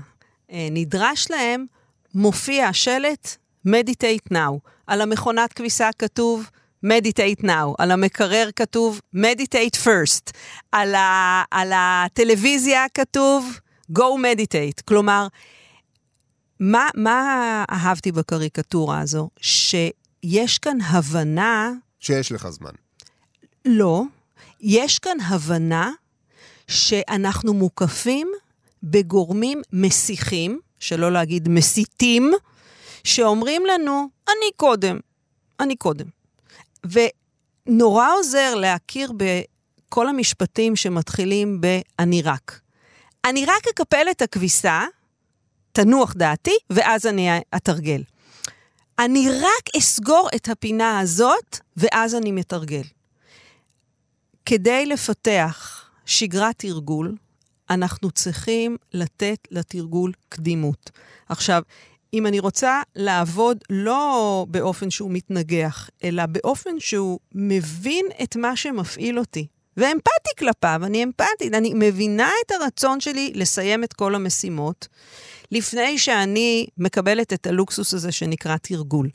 אה, 0.51 0.67
נדרש 0.71 1.27
להם, 1.29 1.65
מופיע 2.13 2.73
שלט 2.73 3.35
Meditate 3.67 4.33
Now. 4.33 4.59
על 4.87 5.01
המכונת 5.01 5.53
כביסה 5.53 5.89
כתוב 5.99 6.49
Meditate 6.85 7.43
Now, 7.43 7.73
על 7.77 7.91
המקרר 7.91 8.49
כתוב 8.55 9.01
Meditate 9.15 9.77
First, 9.83 10.31
על, 10.71 10.95
ה, 10.95 11.43
על 11.51 11.71
הטלוויזיה 11.75 12.85
כתוב 12.93 13.59
Go 13.91 14.01
Meditate. 14.01 14.81
כלומר, 14.85 15.27
מה, 16.59 16.89
מה 16.95 17.65
אהבתי 17.71 18.11
בקריקטורה 18.11 18.99
הזו? 18.99 19.29
שיש 19.41 20.57
כאן 20.57 20.81
הבנה... 20.81 21.71
שיש 21.99 22.31
לך 22.31 22.49
זמן. 22.49 22.71
לא. 23.65 24.03
יש 24.61 24.99
כאן 24.99 25.17
הבנה 25.19 25.91
שאנחנו 26.67 27.53
מוקפים 27.53 28.27
בגורמים 28.83 29.61
מסיחים, 29.73 30.59
שלא 30.79 31.11
להגיד 31.11 31.49
מסיתים, 31.49 32.31
שאומרים 33.03 33.65
לנו, 33.65 34.09
אני 34.27 34.51
קודם, 34.55 34.99
אני 35.59 35.75
קודם. 35.75 36.05
ונורא 36.85 38.07
עוזר 38.17 38.55
להכיר 38.55 39.11
בכל 39.17 40.07
המשפטים 40.07 40.75
שמתחילים 40.75 41.61
ב"אני 41.61 42.21
רק". 42.21 42.59
אני 43.25 43.45
רק 43.45 43.67
אקפל 43.73 44.07
את 44.11 44.21
הכביסה, 44.21 44.85
תנוח 45.77 46.13
דעתי, 46.13 46.57
ואז 46.69 47.05
אני 47.05 47.29
אתרגל. 47.55 48.03
אני 48.99 49.29
רק 49.29 49.75
אסגור 49.77 50.29
את 50.35 50.49
הפינה 50.49 50.99
הזאת, 50.99 51.59
ואז 51.77 52.15
אני 52.15 52.31
מתרגל. 52.31 52.81
כדי 54.45 54.85
לפתח 54.85 55.85
שגרת 56.05 56.55
תרגול, 56.57 57.15
אנחנו 57.69 58.11
צריכים 58.11 58.77
לתת 58.93 59.47
לתרגול 59.51 60.11
קדימות. 60.29 60.91
עכשיו, 61.29 61.61
אם 62.13 62.27
אני 62.27 62.39
רוצה 62.39 62.81
לעבוד 62.95 63.57
לא 63.69 64.45
באופן 64.49 64.89
שהוא 64.89 65.11
מתנגח, 65.11 65.89
אלא 66.03 66.25
באופן 66.25 66.79
שהוא 66.79 67.19
מבין 67.31 68.05
את 68.23 68.35
מה 68.35 68.55
שמפעיל 68.55 69.19
אותי, 69.19 69.47
ואמפתי 69.77 70.29
כלפיו, 70.39 70.81
אני 70.83 71.03
אמפתית, 71.03 71.53
אני 71.53 71.71
מבינה 71.75 72.29
את 72.45 72.51
הרצון 72.51 72.99
שלי 72.99 73.31
לסיים 73.35 73.83
את 73.83 73.93
כל 73.93 74.15
המשימות, 74.15 74.87
לפני 75.51 75.97
שאני 75.97 76.67
מקבלת 76.77 77.33
את 77.33 77.47
הלוקסוס 77.47 77.93
הזה 77.93 78.11
שנקרא 78.11 78.57
תרגול. 78.57 79.09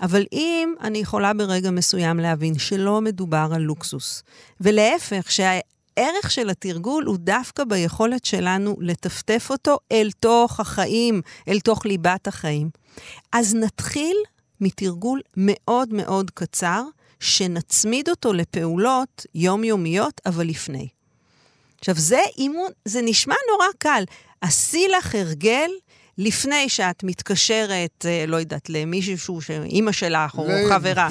אבל 0.00 0.24
אם 0.32 0.74
אני 0.80 0.98
יכולה 0.98 1.32
ברגע 1.32 1.70
מסוים 1.70 2.20
להבין 2.20 2.58
שלא 2.58 3.00
מדובר 3.00 3.48
על 3.54 3.62
לוקסוס, 3.62 4.22
ולהפך, 4.60 5.30
שה... 5.30 5.58
הערך 5.96 6.30
של 6.30 6.50
התרגול 6.50 7.04
הוא 7.04 7.16
דווקא 7.20 7.64
ביכולת 7.64 8.24
שלנו 8.24 8.76
לטפטף 8.80 9.46
אותו 9.50 9.78
אל 9.92 10.10
תוך 10.20 10.60
החיים, 10.60 11.22
אל 11.48 11.60
תוך 11.60 11.86
ליבת 11.86 12.26
החיים. 12.26 12.70
אז 13.32 13.54
נתחיל 13.54 14.16
מתרגול 14.60 15.20
מאוד 15.36 15.94
מאוד 15.94 16.30
קצר, 16.30 16.82
שנצמיד 17.20 18.08
אותו 18.08 18.32
לפעולות 18.32 19.26
יומיומיות, 19.34 20.20
אבל 20.26 20.46
לפני. 20.46 20.88
עכשיו, 21.78 21.94
זה 21.98 22.20
אימון, 22.38 22.70
זה 22.84 23.02
נשמע 23.02 23.34
נורא 23.50 23.66
קל. 23.78 24.04
עשי 24.40 24.88
לך 24.98 25.14
הרגל 25.14 25.70
לפני 26.18 26.68
שאת 26.68 27.04
מתקשרת, 27.04 28.06
אה, 28.08 28.24
לא 28.26 28.36
יודעת, 28.36 28.70
למישהו 28.70 29.42
שאימא 29.42 29.92
שלך 29.92 30.34
או 30.38 30.48
חברה. 30.68 31.08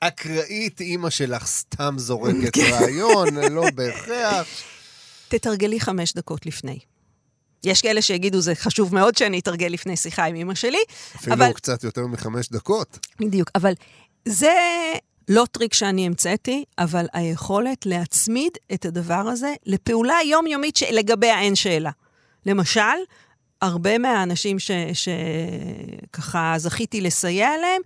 אקראית, 0.00 0.80
אימא 0.80 1.10
שלך 1.10 1.46
סתם 1.46 1.94
זורקת 1.98 2.54
כן. 2.54 2.70
רעיון, 2.72 3.34
לא 3.34 3.70
בהכרח. 3.74 4.46
תתרגלי 5.28 5.80
חמש 5.80 6.12
דקות 6.12 6.46
לפני. 6.46 6.78
יש 7.64 7.82
כאלה 7.82 8.02
שיגידו, 8.02 8.40
זה 8.40 8.54
חשוב 8.54 8.94
מאוד 8.94 9.16
שאני 9.16 9.38
אתרגל 9.38 9.66
לפני 9.66 9.96
שיחה 9.96 10.24
עם 10.24 10.34
אימא 10.34 10.54
שלי, 10.54 10.78
אפילו 11.16 11.34
אבל... 11.36 11.52
קצת 11.52 11.84
יותר 11.84 12.06
מחמש 12.06 12.48
דקות. 12.48 12.98
בדיוק, 13.20 13.50
אבל 13.54 13.72
זה 14.28 14.54
לא 15.28 15.46
טריק 15.52 15.74
שאני 15.74 16.06
המצאתי, 16.06 16.64
אבל 16.78 17.06
היכולת 17.12 17.86
להצמיד 17.86 18.52
את 18.74 18.84
הדבר 18.84 19.14
הזה 19.14 19.54
לפעולה 19.66 20.16
יומיומית 20.24 20.76
שלגביה 20.76 21.40
אין 21.40 21.54
שאלה. 21.54 21.90
למשל, 22.46 22.80
הרבה 23.62 23.98
מהאנשים 23.98 24.56
שככה 26.12 26.54
זכיתי 26.56 27.00
לסייע 27.00 27.50
להם, 27.60 27.82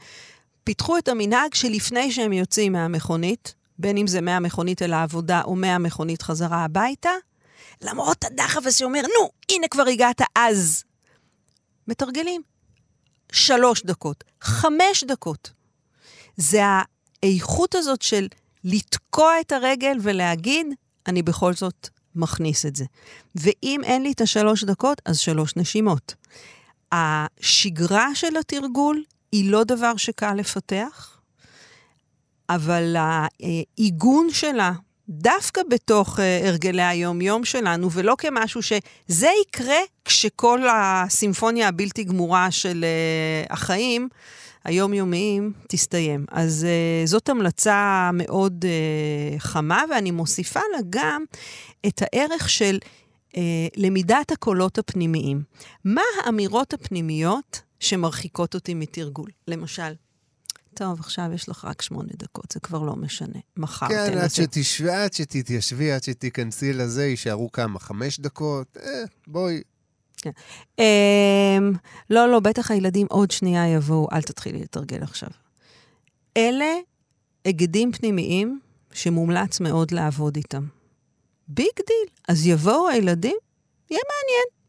פיתחו 0.65 0.99
את 0.99 1.09
המנהג 1.09 1.55
שלפני 1.55 2.13
שהם 2.13 2.33
יוצאים 2.33 2.73
מהמכונית, 2.73 3.55
בין 3.79 3.97
אם 3.97 4.07
זה 4.07 4.21
מהמכונית 4.21 4.83
אל 4.83 4.93
העבודה 4.93 5.43
או 5.45 5.57
מהמכונית 5.57 6.23
חזרה 6.23 6.65
הביתה, 6.65 7.11
למרות 7.83 8.25
הדחף 8.25 8.67
הזה 8.67 8.79
שאומר, 8.79 9.01
נו, 9.01 9.31
הנה 9.51 9.69
כבר 9.69 9.87
הגעת 9.87 10.21
אז. 10.35 10.85
מתרגלים. 11.89 12.43
שלוש 13.33 13.83
דקות, 13.83 14.25
חמש 14.41 15.05
דקות. 15.05 15.51
זה 16.37 16.63
האיכות 17.23 17.75
הזאת 17.75 18.03
של 18.03 18.27
לתקוע 18.65 19.41
את 19.41 19.53
הרגל 19.53 19.97
ולהגיד, 20.03 20.67
אני 21.07 21.23
בכל 21.23 21.55
זאת 21.55 21.89
מכניס 22.15 22.67
את 22.67 22.77
זה. 22.77 22.85
ואם 23.35 23.81
אין 23.85 24.03
לי 24.03 24.13
את 24.13 24.21
השלוש 24.21 24.65
דקות, 24.65 25.01
אז 25.05 25.19
שלוש 25.19 25.57
נשימות. 25.57 26.15
השגרה 26.93 28.15
של 28.15 28.37
התרגול 28.37 29.05
היא 29.33 29.51
לא 29.51 29.65
דבר 29.65 29.97
שקל 29.97 30.35
לפתח, 30.35 31.21
אבל 32.49 32.97
העיגון 32.99 34.29
שלה, 34.33 34.73
דווקא 35.09 35.61
בתוך 35.71 36.19
uh, 36.19 36.23
הרגלי 36.47 36.83
היום-יום 36.83 37.45
שלנו, 37.45 37.91
ולא 37.93 38.15
כמשהו 38.19 38.63
שזה 38.63 39.29
יקרה 39.43 39.79
כשכל 40.05 40.61
הסימפוניה 40.73 41.69
הבלתי 41.69 42.05
גמורה 42.05 42.51
של 42.51 42.85
uh, 42.85 43.53
החיים 43.53 44.09
היומיומיים 44.65 45.53
תסתיים. 45.69 46.27
אז 46.31 46.67
uh, 46.67 47.09
זאת 47.09 47.29
המלצה 47.29 48.11
מאוד 48.13 48.65
uh, 48.65 49.41
חמה, 49.41 49.83
ואני 49.91 50.11
מוסיפה 50.11 50.61
לה 50.73 50.79
גם 50.91 51.25
את 51.87 52.03
הערך 52.03 52.51
של 52.51 52.79
uh, 53.29 53.37
למידת 53.77 54.33
הקולות 54.33 54.79
הפנימיים. 54.79 55.43
מה 55.85 56.03
האמירות 56.25 56.73
הפנימיות 56.75 57.63
שמרחיקות 57.81 58.55
אותי 58.55 58.75
מתרגול? 58.75 59.31
למשל, 59.49 59.93
טוב, 60.75 61.01
עכשיו 61.01 61.31
יש 61.35 61.49
לך 61.49 61.65
רק 61.65 61.83
שמונה 61.83 62.11
דקות, 62.17 62.53
זה 62.53 62.61
כבר 62.61 62.83
לא 62.83 62.97
משנה. 62.97 63.39
מחר 63.57 63.89
כן, 63.89 64.11
תנסה. 64.11 64.23
עד 64.23 64.31
שתשבי, 64.31 64.91
עד 64.91 65.13
שתתיישבי, 65.13 65.93
עד 65.93 66.03
שתיכנסי 66.03 66.73
לזה, 66.73 67.07
יישארו 67.07 67.53
כמה? 67.53 67.79
חמש 67.79 68.21
דקות? 68.21 68.77
אה, 68.77 69.05
בואי. 69.27 69.63
כן. 70.23 70.31
לא, 72.11 72.29
לא, 72.29 72.41
בטח 72.41 72.71
הילדים 72.71 73.07
עוד 73.11 73.31
שנייה 73.31 73.69
יבואו, 73.69 74.09
אל 74.13 74.23
תתחילי 74.23 74.61
לתרגל 74.63 75.03
עכשיו. 75.03 75.29
אלה 76.37 76.75
היגדים 77.45 77.93
פנימיים 77.93 78.61
שמומלץ 78.93 79.61
מאוד 79.61 79.91
לעבוד 79.91 80.37
איתם. 80.37 80.65
big 81.49 81.77
deal. 81.77 82.15
אז 82.29 82.47
יבואו 82.47 82.89
הילדים, 82.89 83.37
יהיה 83.91 84.01
מעניין. 84.09 84.61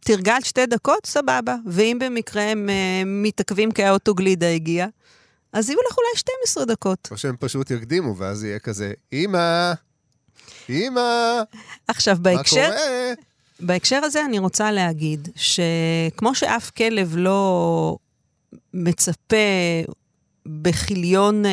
תרגלת 0.00 0.44
שתי 0.44 0.66
דקות, 0.66 1.06
סבבה. 1.06 1.56
ואם 1.66 1.98
במקרה 2.00 2.42
הם 2.42 2.68
אה, 2.68 2.72
מתעכבים 3.06 3.72
כי 3.72 3.84
האוטו 3.84 4.16
גלידה 4.16 4.48
הגיע, 4.48 4.86
אז 5.52 5.70
יהיו 5.70 5.78
לך 5.90 5.98
אולי 5.98 6.08
12 6.16 6.64
דקות. 6.64 7.08
או 7.10 7.18
שהם 7.18 7.36
פשוט 7.40 7.70
יקדימו, 7.70 8.16
ואז 8.16 8.44
יהיה 8.44 8.58
כזה, 8.58 8.92
אמא, 9.12 9.72
אמא, 10.68 11.42
עכשיו, 11.88 12.16
מה 12.16 12.20
בהקשר, 12.22 12.66
קורה? 12.66 13.12
בהקשר 13.60 14.00
הזה 14.04 14.24
אני 14.24 14.38
רוצה 14.38 14.72
להגיד 14.72 15.28
שכמו 15.36 16.34
שאף 16.34 16.70
כלב 16.70 17.14
לא 17.16 17.96
מצפה 18.74 19.36
בכיליון 20.46 21.46
אה, 21.46 21.50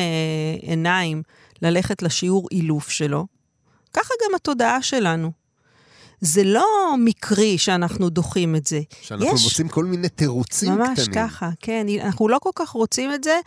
עיניים 0.62 1.22
ללכת 1.62 2.02
לשיעור 2.02 2.48
אילוף 2.50 2.88
שלו, 2.90 3.26
ככה 3.92 4.14
גם 4.24 4.34
התודעה 4.34 4.82
שלנו. 4.82 5.32
זה 6.20 6.44
לא 6.44 6.66
מקרי 7.04 7.58
שאנחנו 7.58 8.08
דוחים 8.10 8.56
את 8.56 8.66
זה. 8.66 8.80
שאנחנו 9.02 9.26
יש- 9.34 9.44
מוצאים 9.44 9.68
כל 9.68 9.84
מיני 9.84 10.08
תירוצים 10.08 10.72
ממש 10.72 11.00
קטנים. 11.00 11.14
ככה, 11.14 11.50
כן. 11.60 11.86
אנחנו 12.02 12.28
לא 12.28 12.38
כל 12.38 12.50
כך 12.54 12.68
רוצים 12.70 13.12
את 13.14 13.24
זה, 13.24 13.38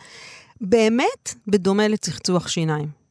באמת 0.60 1.34
בדומה 1.46 1.88
לצחצוח 1.88 2.48
שיניים. 2.48 3.01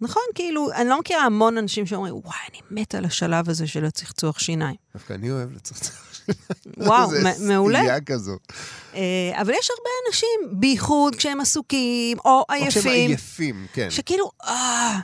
נכון? 0.00 0.22
כאילו, 0.34 0.72
אני 0.72 0.88
לא 0.88 1.00
מכירה 1.00 1.22
המון 1.22 1.58
אנשים 1.58 1.86
שאומרים, 1.86 2.14
וואי, 2.14 2.36
אני 2.50 2.82
מת 2.82 2.94
על 2.94 3.04
השלב 3.04 3.50
הזה 3.50 3.66
של 3.66 3.84
הצחצוח 3.84 4.38
שיניים. 4.38 4.76
דווקא 4.94 5.12
אני 5.12 5.30
אוהב 5.30 5.52
לצחצח. 5.52 6.04
וואו, 6.76 7.10
זה 7.10 7.22
מ- 7.24 7.48
מעולה. 7.48 7.78
סטייה 7.78 8.00
כזו. 8.00 8.36
אה, 8.94 9.00
אבל 9.40 9.52
יש 9.58 9.70
הרבה 9.70 9.90
אנשים, 10.08 10.60
בייחוד 10.60 11.14
כשהם 11.14 11.40
עסוקים, 11.40 12.18
או 12.24 12.30
או 12.30 12.44
כשהם 12.48 12.60
עייפים, 12.60 13.08
עייפים, 13.10 13.66
כן. 13.72 13.90
שכאילו, 13.90 14.30
אה... 14.44 14.98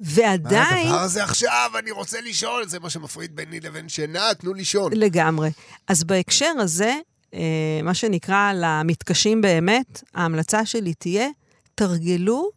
מה 0.00 0.06
ועדיין, 0.06 0.86
הדבר 0.86 1.00
הזה 1.00 1.24
עכשיו? 1.24 1.70
אני 1.78 1.90
רוצה 1.90 2.20
לישון, 2.20 2.68
זה 2.68 2.78
מה 2.80 2.90
שמפריד 2.90 3.36
ביני 3.36 3.60
לבין 3.60 3.88
שינה, 3.88 4.34
תנו 4.38 4.54
לישון. 4.54 4.92
לגמרי. 4.94 5.50
אז 5.88 6.04
בהקשר 6.04 6.52
הזה, 6.58 6.94
אה, 7.34 7.40
מה 7.82 7.94
שנקרא 7.94 8.52
למתקשים 8.54 9.40
באמת, 9.40 10.02
ההמלצה 10.14 10.66
שלי 10.66 10.94
תהיה, 10.94 11.28
תרגלו 11.74 12.50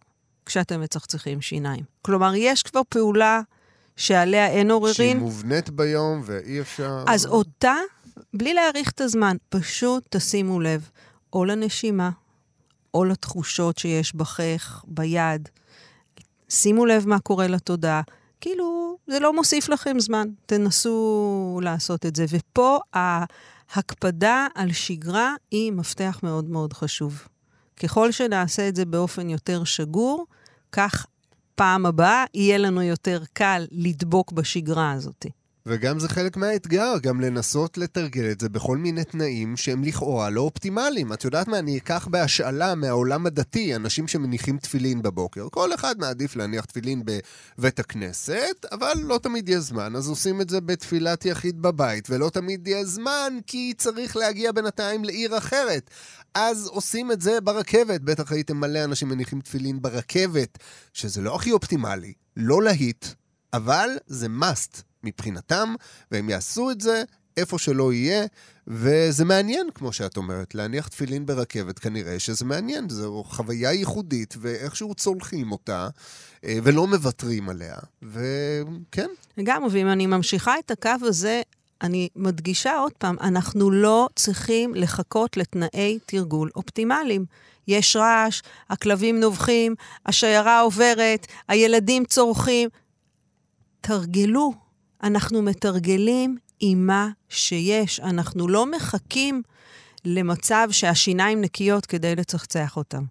כשאתם 0.45 0.81
מצחצחים 0.81 1.41
שיניים. 1.41 1.83
כלומר, 2.01 2.33
יש 2.35 2.63
כבר 2.63 2.81
פעולה 2.89 3.41
שעליה 3.95 4.47
אין 4.47 4.67
שהיא 4.67 4.73
עוררין, 4.73 5.19
מובנית 5.19 5.69
ביום 5.69 6.21
ואי 6.25 6.61
אפשר... 6.61 7.03
אז 7.07 7.25
אותה, 7.25 7.75
בלי 8.33 8.53
להאריך 8.53 8.91
את 8.91 9.01
הזמן, 9.01 9.37
פשוט 9.49 10.03
תשימו 10.09 10.59
לב, 10.59 10.89
או 11.33 11.45
לנשימה, 11.45 12.09
או 12.93 13.05
לתחושות 13.05 13.77
שיש 13.77 14.15
בחך, 14.15 14.83
ביד. 14.87 15.49
שימו 16.49 16.85
לב 16.85 17.07
מה 17.07 17.19
קורה 17.19 17.47
לתודעה. 17.47 18.01
כאילו, 18.41 18.97
זה 19.07 19.19
לא 19.19 19.33
מוסיף 19.33 19.69
לכם 19.69 19.99
זמן, 19.99 20.27
תנסו 20.45 21.59
לעשות 21.63 22.05
את 22.05 22.15
זה. 22.15 22.25
ופה 22.29 22.79
ההקפדה 22.93 24.47
על 24.55 24.71
שגרה 24.71 25.35
היא 25.51 25.71
מפתח 25.71 26.19
מאוד 26.23 26.49
מאוד 26.49 26.73
חשוב. 26.73 27.27
ככל 27.83 28.11
שנעשה 28.11 28.67
את 28.67 28.75
זה 28.75 28.85
באופן 28.85 29.29
יותר 29.29 29.63
שגור, 29.63 30.25
כך 30.71 31.05
פעם 31.55 31.85
הבאה 31.85 32.25
יהיה 32.33 32.57
לנו 32.57 32.81
יותר 32.81 33.23
קל 33.33 33.65
לדבוק 33.71 34.31
בשגרה 34.31 34.91
הזאת. 34.91 35.25
וגם 35.65 35.99
זה 35.99 36.09
חלק 36.09 36.37
מהאתגר, 36.37 36.93
גם 37.01 37.21
לנסות 37.21 37.77
לתרגל 37.77 38.31
את 38.31 38.39
זה 38.39 38.49
בכל 38.49 38.77
מיני 38.77 39.03
תנאים 39.03 39.57
שהם 39.57 39.83
לכאורה 39.83 40.29
לא 40.29 40.41
אופטימליים. 40.41 41.13
את 41.13 41.23
יודעת 41.23 41.47
מה, 41.47 41.59
אני 41.59 41.77
אקח 41.77 42.07
בהשאלה 42.11 42.75
מהעולם 42.75 43.25
הדתי, 43.25 43.75
אנשים 43.75 44.07
שמניחים 44.07 44.57
תפילין 44.57 45.01
בבוקר. 45.01 45.47
כל 45.51 45.73
אחד 45.73 45.95
מעדיף 45.99 46.35
להניח 46.35 46.65
תפילין 46.65 47.03
בבית 47.57 47.79
הכנסת, 47.79 48.65
אבל 48.71 48.93
לא 49.03 49.19
תמיד 49.23 49.49
יש 49.49 49.57
זמן, 49.57 49.95
אז 49.95 50.07
עושים 50.09 50.41
את 50.41 50.49
זה 50.49 50.61
בתפילת 50.61 51.25
יחיד 51.25 51.61
בבית, 51.61 52.07
ולא 52.09 52.29
תמיד 52.29 52.67
יש 52.67 52.85
זמן 52.85 53.33
כי 53.47 53.73
צריך 53.77 54.15
להגיע 54.15 54.51
בינתיים 54.51 55.03
לעיר 55.03 55.37
אחרת. 55.37 55.89
אז 56.33 56.67
עושים 56.67 57.11
את 57.11 57.21
זה 57.21 57.41
ברכבת. 57.41 58.01
בטח 58.01 58.31
הייתם 58.31 58.57
מלא 58.57 58.83
אנשים 58.83 59.09
מניחים 59.09 59.41
תפילין 59.41 59.81
ברכבת, 59.81 60.57
שזה 60.93 61.21
לא 61.21 61.35
הכי 61.35 61.51
אופטימלי, 61.51 62.13
לא 62.37 62.63
להיט, 62.63 63.05
אבל 63.53 63.89
זה 64.07 64.27
must 64.41 64.90
מבחינתם, 65.03 65.75
והם 66.11 66.29
יעשו 66.29 66.71
את 66.71 66.81
זה 66.81 67.03
איפה 67.37 67.59
שלא 67.59 67.93
יהיה, 67.93 68.25
וזה 68.67 69.25
מעניין, 69.25 69.67
כמו 69.75 69.93
שאת 69.93 70.17
אומרת, 70.17 70.55
להניח 70.55 70.87
תפילין 70.87 71.25
ברכבת, 71.25 71.79
כנראה 71.79 72.19
שזה 72.19 72.45
מעניין, 72.45 72.89
זו 72.89 73.23
חוויה 73.27 73.71
ייחודית, 73.71 74.35
ואיכשהו 74.41 74.95
צולחים 74.95 75.51
אותה, 75.51 75.89
אה, 76.45 76.57
ולא 76.63 76.87
מוותרים 76.87 77.49
עליה, 77.49 77.75
וכן, 78.03 79.07
לגמרי, 79.37 79.69
ואם 79.71 79.87
אני 79.87 80.07
ממשיכה 80.07 80.59
את 80.59 80.71
הקו 80.71 80.91
הזה, 81.01 81.41
אני 81.81 82.09
מדגישה 82.15 82.77
עוד 82.77 82.91
פעם, 82.97 83.15
אנחנו 83.21 83.71
לא 83.71 84.09
צריכים 84.15 84.75
לחכות 84.75 85.37
לתנאי 85.37 85.99
תרגול 86.05 86.49
אופטימליים. 86.55 87.25
יש 87.67 87.95
רעש, 87.95 88.41
הכלבים 88.69 89.19
נובחים, 89.19 89.75
השיירה 90.05 90.61
עוברת, 90.61 91.27
הילדים 91.47 92.05
צורכים. 92.05 92.69
תרגלו. 93.81 94.53
אנחנו 95.03 95.41
מתרגלים 95.41 96.37
עם 96.59 96.87
מה 96.87 97.09
שיש. 97.29 97.99
אנחנו 97.99 98.47
לא 98.47 98.65
מחכים 98.71 99.41
למצב 100.05 100.67
שהשיניים 100.71 101.41
נקיות 101.41 101.85
כדי 101.85 102.15
לצחצח 102.15 102.77
אותם. 102.77 103.03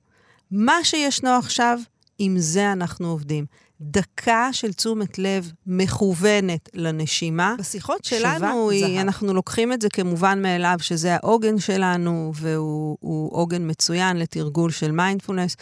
מה 0.51 0.85
שישנו 0.85 1.31
עכשיו, 1.31 1.79
עם 2.19 2.39
זה 2.39 2.73
אנחנו 2.73 3.09
עובדים. 3.09 3.45
דקה 3.81 4.49
של 4.53 4.73
תשומת 4.73 5.19
לב 5.19 5.53
מכוונת 5.67 6.69
לנשימה. 6.75 7.55
בשיחות 7.59 8.05
שלנו, 8.05 8.71
היא, 8.71 8.87
זהב. 8.87 8.99
אנחנו 8.99 9.35
לוקחים 9.35 9.73
את 9.73 9.83
זה 9.83 9.89
כמובן 9.89 10.43
מאליו, 10.43 10.77
שזה 10.81 11.15
העוגן 11.15 11.59
שלנו, 11.59 12.33
והוא 12.35 12.97
הוא 13.01 13.37
עוגן 13.37 13.71
מצוין 13.71 14.17
לתרגול 14.17 14.71
של 14.71 14.93
מיינדפולנס, 14.93 15.57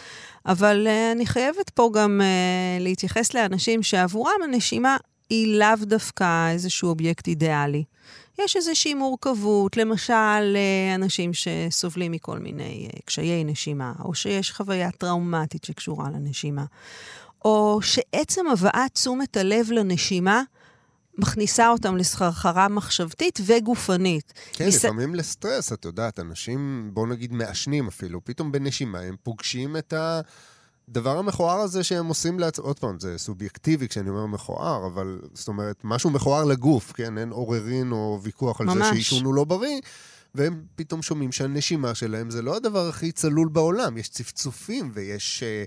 אבל 0.45 0.87
אה, 0.87 1.15
אני 1.15 1.25
חייבת 1.25 1.69
פה 1.69 1.89
גם 1.93 2.21
אה, 2.21 2.83
להתייחס 2.83 3.33
לאנשים 3.33 3.83
שעבורם 3.83 4.41
הנשימה 4.43 4.97
היא 5.29 5.59
לאו 5.59 5.85
דווקא 5.85 6.51
איזשהו 6.51 6.89
אובייקט 6.89 7.27
אידיאלי. 7.27 7.83
יש 8.39 8.55
איזושהי 8.55 8.93
מורכבות, 8.93 9.77
למשל, 9.77 10.13
אה, 10.55 10.95
אנשים 10.95 11.31
שסובלים 11.33 12.11
מכל 12.11 12.39
מיני 12.39 12.89
אה, 12.93 12.99
קשיי 13.05 13.43
נשימה, 13.43 13.93
או 14.03 14.13
שיש 14.13 14.51
חוויה 14.51 14.91
טראומטית 14.91 15.63
שקשורה 15.63 16.09
לנשימה, 16.09 16.65
או 17.45 17.79
שעצם 17.81 18.47
הבאת 18.47 18.93
תשומת 18.93 19.37
הלב 19.37 19.71
לנשימה 19.71 20.43
מכניסה 21.17 21.69
אותם 21.69 21.97
לסחרחרה 21.97 22.67
מחשבתית 22.67 23.39
וגופנית. 23.45 24.33
כן, 24.53 24.65
ניס... 24.65 24.85
לפעמים 24.85 25.15
לסטרס, 25.15 25.73
את 25.73 25.85
יודעת, 25.85 26.19
אנשים, 26.19 26.89
בואו 26.93 27.05
נגיד 27.05 27.33
מעשנים 27.33 27.87
אפילו, 27.87 28.25
פתאום 28.25 28.51
בנשימה 28.51 28.99
הם 28.99 29.15
פוגשים 29.23 29.77
את 29.77 29.93
ה... 29.93 30.21
הדבר 30.89 31.17
המכוער 31.17 31.59
הזה 31.59 31.83
שהם 31.83 32.07
עושים 32.07 32.39
לעצמם, 32.39 32.65
עוד 32.65 32.79
פעם, 32.79 32.99
זה 32.99 33.17
סובייקטיבי 33.17 33.87
כשאני 33.87 34.09
אומר 34.09 34.25
מכוער, 34.25 34.85
אבל 34.85 35.19
זאת 35.33 35.47
אומרת, 35.47 35.75
משהו 35.83 36.09
מכוער 36.09 36.45
לגוף, 36.45 36.91
כן? 36.91 37.17
אין 37.17 37.29
עוררין 37.29 37.91
או 37.91 38.19
ויכוח 38.23 38.61
על 38.61 38.67
ממש. 38.67 38.77
זה 38.77 38.83
שעישון 38.93 39.25
הוא 39.25 39.33
לא 39.33 39.43
בריא, 39.43 39.79
והם 40.35 40.63
פתאום 40.75 41.01
שומעים 41.01 41.31
שהנשימה 41.31 41.95
שלהם 41.95 42.29
זה 42.29 42.41
לא 42.41 42.55
הדבר 42.55 42.87
הכי 42.87 43.11
צלול 43.11 43.49
בעולם. 43.49 43.97
יש 43.97 44.09
צפצופים 44.09 44.91
ויש 44.93 45.43
אה, 45.43 45.63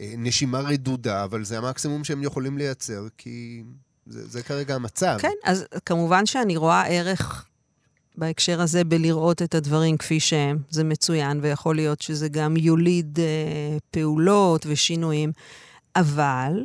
אה, 0.00 0.14
נשימה 0.18 0.60
רדודה, 0.60 1.24
אבל 1.24 1.44
זה 1.44 1.58
המקסימום 1.58 2.04
שהם 2.04 2.22
יכולים 2.22 2.58
לייצר, 2.58 3.06
כי 3.18 3.62
זה, 4.06 4.28
זה 4.28 4.42
כרגע 4.42 4.74
המצב. 4.74 5.16
כן, 5.20 5.34
אז 5.44 5.64
כמובן 5.86 6.26
שאני 6.26 6.56
רואה 6.56 6.86
ערך 6.86 7.46
בהקשר 8.16 8.60
הזה 8.60 8.84
בלראות 8.84 9.42
את 9.42 9.54
הדברים 9.54 9.96
כפי 9.96 10.20
שהם. 10.20 10.58
זה 10.70 10.84
מצוין, 10.84 11.38
ויכול 11.42 11.76
להיות 11.76 12.00
שזה 12.00 12.28
גם 12.28 12.56
יוליד 12.56 13.18
אה, 13.20 13.78
פעולות 13.90 14.66
ושינויים. 14.68 15.32
אבל 15.96 16.62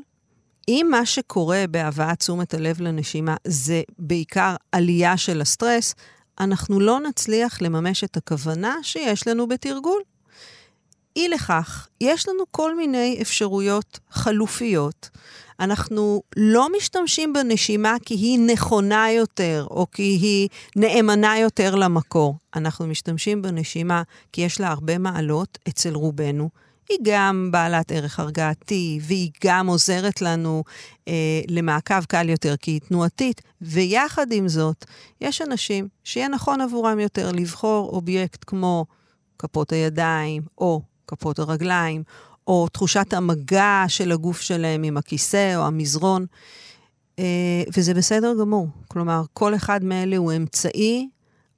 אם 0.67 0.87
מה 0.91 1.05
שקורה 1.05 1.63
בהבאת 1.71 2.19
תשומת 2.19 2.53
הלב 2.53 2.81
לנשימה 2.81 3.35
זה 3.47 3.81
בעיקר 3.99 4.55
עלייה 4.71 5.17
של 5.17 5.41
הסטרס, 5.41 5.95
אנחנו 6.39 6.79
לא 6.79 6.99
נצליח 6.99 7.61
לממש 7.61 8.03
את 8.03 8.17
הכוונה 8.17 8.75
שיש 8.81 9.27
לנו 9.27 9.47
בתרגול. 9.47 10.01
אי 11.15 11.29
לכך, 11.29 11.87
יש 12.01 12.27
לנו 12.27 12.43
כל 12.51 12.75
מיני 12.75 13.19
אפשרויות 13.21 13.99
חלופיות. 14.09 15.09
אנחנו 15.59 16.21
לא 16.35 16.67
משתמשים 16.77 17.33
בנשימה 17.33 17.95
כי 18.05 18.13
היא 18.13 18.39
נכונה 18.39 19.11
יותר, 19.11 19.67
או 19.69 19.87
כי 19.91 20.03
היא 20.03 20.49
נאמנה 20.75 21.39
יותר 21.39 21.75
למקור. 21.75 22.37
אנחנו 22.55 22.87
משתמשים 22.87 23.41
בנשימה 23.41 24.03
כי 24.31 24.41
יש 24.41 24.59
לה 24.59 24.67
הרבה 24.67 24.97
מעלות 24.97 25.57
אצל 25.69 25.93
רובנו. 25.93 26.49
היא 26.89 26.97
גם 27.03 27.49
בעלת 27.51 27.91
ערך 27.91 28.19
הרגעתי, 28.19 28.99
והיא 29.01 29.31
גם 29.43 29.67
עוזרת 29.67 30.21
לנו 30.21 30.63
אה, 31.07 31.41
למעקב 31.47 32.05
קל 32.05 32.29
יותר 32.29 32.55
כי 32.57 32.71
היא 32.71 32.81
תנועתית, 32.81 33.41
ויחד 33.61 34.31
עם 34.31 34.47
זאת, 34.47 34.85
יש 35.21 35.41
אנשים 35.41 35.87
שיהיה 36.03 36.27
נכון 36.27 36.61
עבורם 36.61 36.99
יותר 36.99 37.31
לבחור 37.31 37.89
אובייקט 37.89 38.43
כמו 38.47 38.85
כפות 39.39 39.71
הידיים, 39.71 40.41
או 40.57 40.81
כפות 41.11 41.39
הרגליים, 41.39 42.03
או 42.47 42.67
תחושת 42.69 43.13
המגע 43.13 43.83
של 43.87 44.11
הגוף 44.11 44.41
שלהם 44.41 44.83
עם 44.83 44.97
הכיסא 44.97 45.55
או 45.55 45.65
המזרון, 45.65 46.25
אה, 47.19 47.63
וזה 47.77 47.93
בסדר 47.93 48.33
גמור. 48.39 48.67
כלומר, 48.87 49.21
כל 49.33 49.55
אחד 49.55 49.83
מאלה 49.83 50.17
הוא 50.17 50.33
אמצעי 50.35 51.09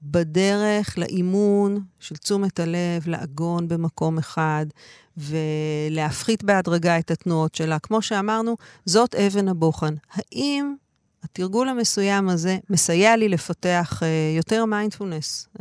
בדרך 0.02 0.98
לאימון 0.98 1.80
של 2.00 2.16
תשומת 2.16 2.60
הלב, 2.60 3.08
לעגון 3.08 3.68
במקום 3.68 4.18
אחד, 4.18 4.66
ולהפחית 5.18 6.44
בהדרגה 6.44 7.00
את 7.00 7.12
התנועות 7.12 7.56
שלה. 7.56 7.80
כמו 7.80 8.02
שאמרנו, 8.02 8.56
זאת 8.86 9.16
אבן 9.16 9.48
הבוחן. 9.48 9.94
האם 10.14 10.76
התרגול 11.24 11.70
המסוים 11.70 12.30
הזה 12.30 12.58
מסייע 12.70 13.16
לי 13.18 13.30
לפתח 13.30 14.02
uh, 14.04 14.38
יותר 14.38 14.66
מיינדפולנס 14.66 15.48
uh, 15.54 15.60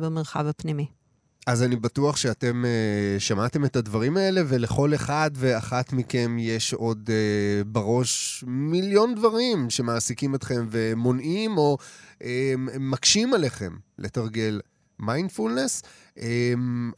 במרחב 0.00 0.46
הפנימי? 0.46 0.86
אז 1.46 1.62
אני 1.62 1.76
בטוח 1.76 2.16
שאתם 2.16 2.64
uh, 2.64 3.20
שמעתם 3.20 3.64
את 3.64 3.76
הדברים 3.76 4.16
האלה, 4.16 4.40
ולכל 4.48 4.94
אחד 4.94 5.30
ואחת 5.34 5.92
מכם 5.92 6.36
יש 6.38 6.72
עוד 6.72 7.10
uh, 7.10 7.64
בראש 7.64 8.44
מיליון 8.46 9.14
דברים 9.14 9.70
שמעסיקים 9.70 10.34
אתכם 10.34 10.66
ומונעים 10.70 11.58
או 11.58 11.78
uh, 12.18 12.24
מקשים 12.78 13.34
עליכם 13.34 13.72
לתרגל 13.98 14.60
מיינדפולנס. 14.98 15.82
Um, 16.18 16.22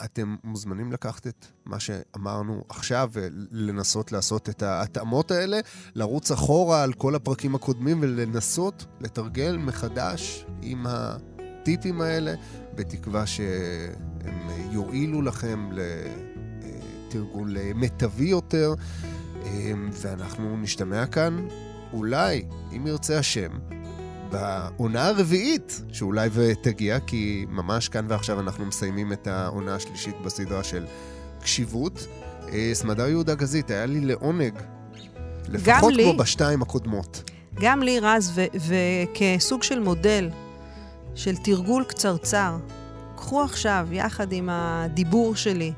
אתם 0.04 0.36
מוזמנים 0.44 0.92
לקחת 0.92 1.26
את 1.26 1.46
מה 1.64 1.80
שאמרנו 1.80 2.64
עכשיו 2.68 3.10
ולנסות 3.12 4.12
לעשות 4.12 4.48
את 4.48 4.62
ההתאמות 4.62 5.30
האלה, 5.30 5.60
לרוץ 5.94 6.30
אחורה 6.30 6.82
על 6.82 6.92
כל 6.92 7.14
הפרקים 7.14 7.54
הקודמים 7.54 7.98
ולנסות 8.00 8.86
לתרגל 9.00 9.56
מחדש 9.56 10.46
עם 10.62 10.86
הטיפים 10.88 12.00
האלה, 12.00 12.34
בתקווה 12.74 13.24
שהם 14.26 14.72
יועילו 14.72 15.22
לכם 15.22 15.68
לתרגול 17.08 17.56
מיטבי 17.74 18.24
יותר, 18.24 18.74
um, 19.42 19.46
ואנחנו 19.92 20.56
נשתמע 20.56 21.06
כאן, 21.06 21.46
אולי, 21.92 22.44
אם 22.76 22.86
ירצה 22.86 23.18
השם, 23.18 23.50
בעונה 24.30 25.06
הרביעית, 25.06 25.82
שאולי 25.92 26.28
ותגיע, 26.32 27.00
כי 27.00 27.46
ממש 27.48 27.88
כאן 27.88 28.06
ועכשיו 28.08 28.40
אנחנו 28.40 28.66
מסיימים 28.66 29.12
את 29.12 29.26
העונה 29.26 29.74
השלישית 29.74 30.14
בסדרה 30.24 30.64
של 30.64 30.84
קשיבות. 31.42 32.06
אה, 32.52 32.70
סמדר 32.74 33.08
יהודה 33.08 33.34
גזית, 33.34 33.70
היה 33.70 33.86
לי 33.86 34.00
לעונג, 34.00 34.52
לפחות 35.48 35.92
לי, 35.92 36.04
כמו 36.04 36.16
בשתיים 36.16 36.62
הקודמות. 36.62 37.30
גם 37.54 37.82
לי, 37.82 38.00
רז, 38.00 38.40
וכסוג 38.54 39.62
של 39.62 39.80
מודל 39.80 40.30
של 41.14 41.36
תרגול 41.36 41.84
קצרצר, 41.84 42.56
קחו 43.16 43.42
עכשיו, 43.42 43.88
יחד 43.90 44.32
עם 44.32 44.48
הדיבור 44.52 45.36
שלי, 45.36 45.72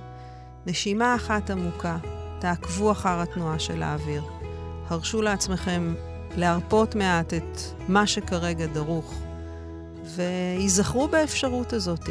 נשימה 0.66 1.14
אחת 1.14 1.51
עמוקה, 1.51 1.96
תעקבו 2.38 2.92
אחר 2.92 3.20
התנועה 3.20 3.59
של 3.59 3.83
האוויר. 3.83 4.22
הרשו 4.88 5.22
לעצמכם 5.22 5.94
להרפות 6.37 6.94
מעט 6.94 7.35
את 7.35 7.59
מה 7.88 8.07
שכרגע 8.07 8.66
דרוך, 8.66 9.14
וייזכרו 10.05 11.09
באפשרות 11.09 11.72
הזאת, 11.72 12.09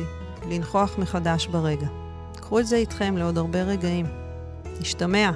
לנכוח 0.49 0.97
מחדש 0.97 1.47
ברגע. 1.47 1.87
קחו 2.35 2.59
את 2.59 2.67
זה 2.67 2.75
איתכם 2.75 3.17
לעוד 3.17 3.37
הרבה 3.37 3.63
רגעים. 3.63 4.05
נשתמע. 4.81 5.31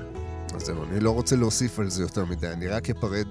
אז 0.55 0.61
זהו, 0.65 0.83
אני 0.83 0.99
לא 0.99 1.11
רוצה 1.11 1.35
להוסיף 1.35 1.79
על 1.79 1.89
זה 1.89 2.03
יותר 2.03 2.25
מדי, 2.25 2.47
אני 2.47 2.67
רק 2.67 2.89
אפרד 2.89 3.27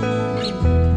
thank 0.02 0.64
you 0.64 0.91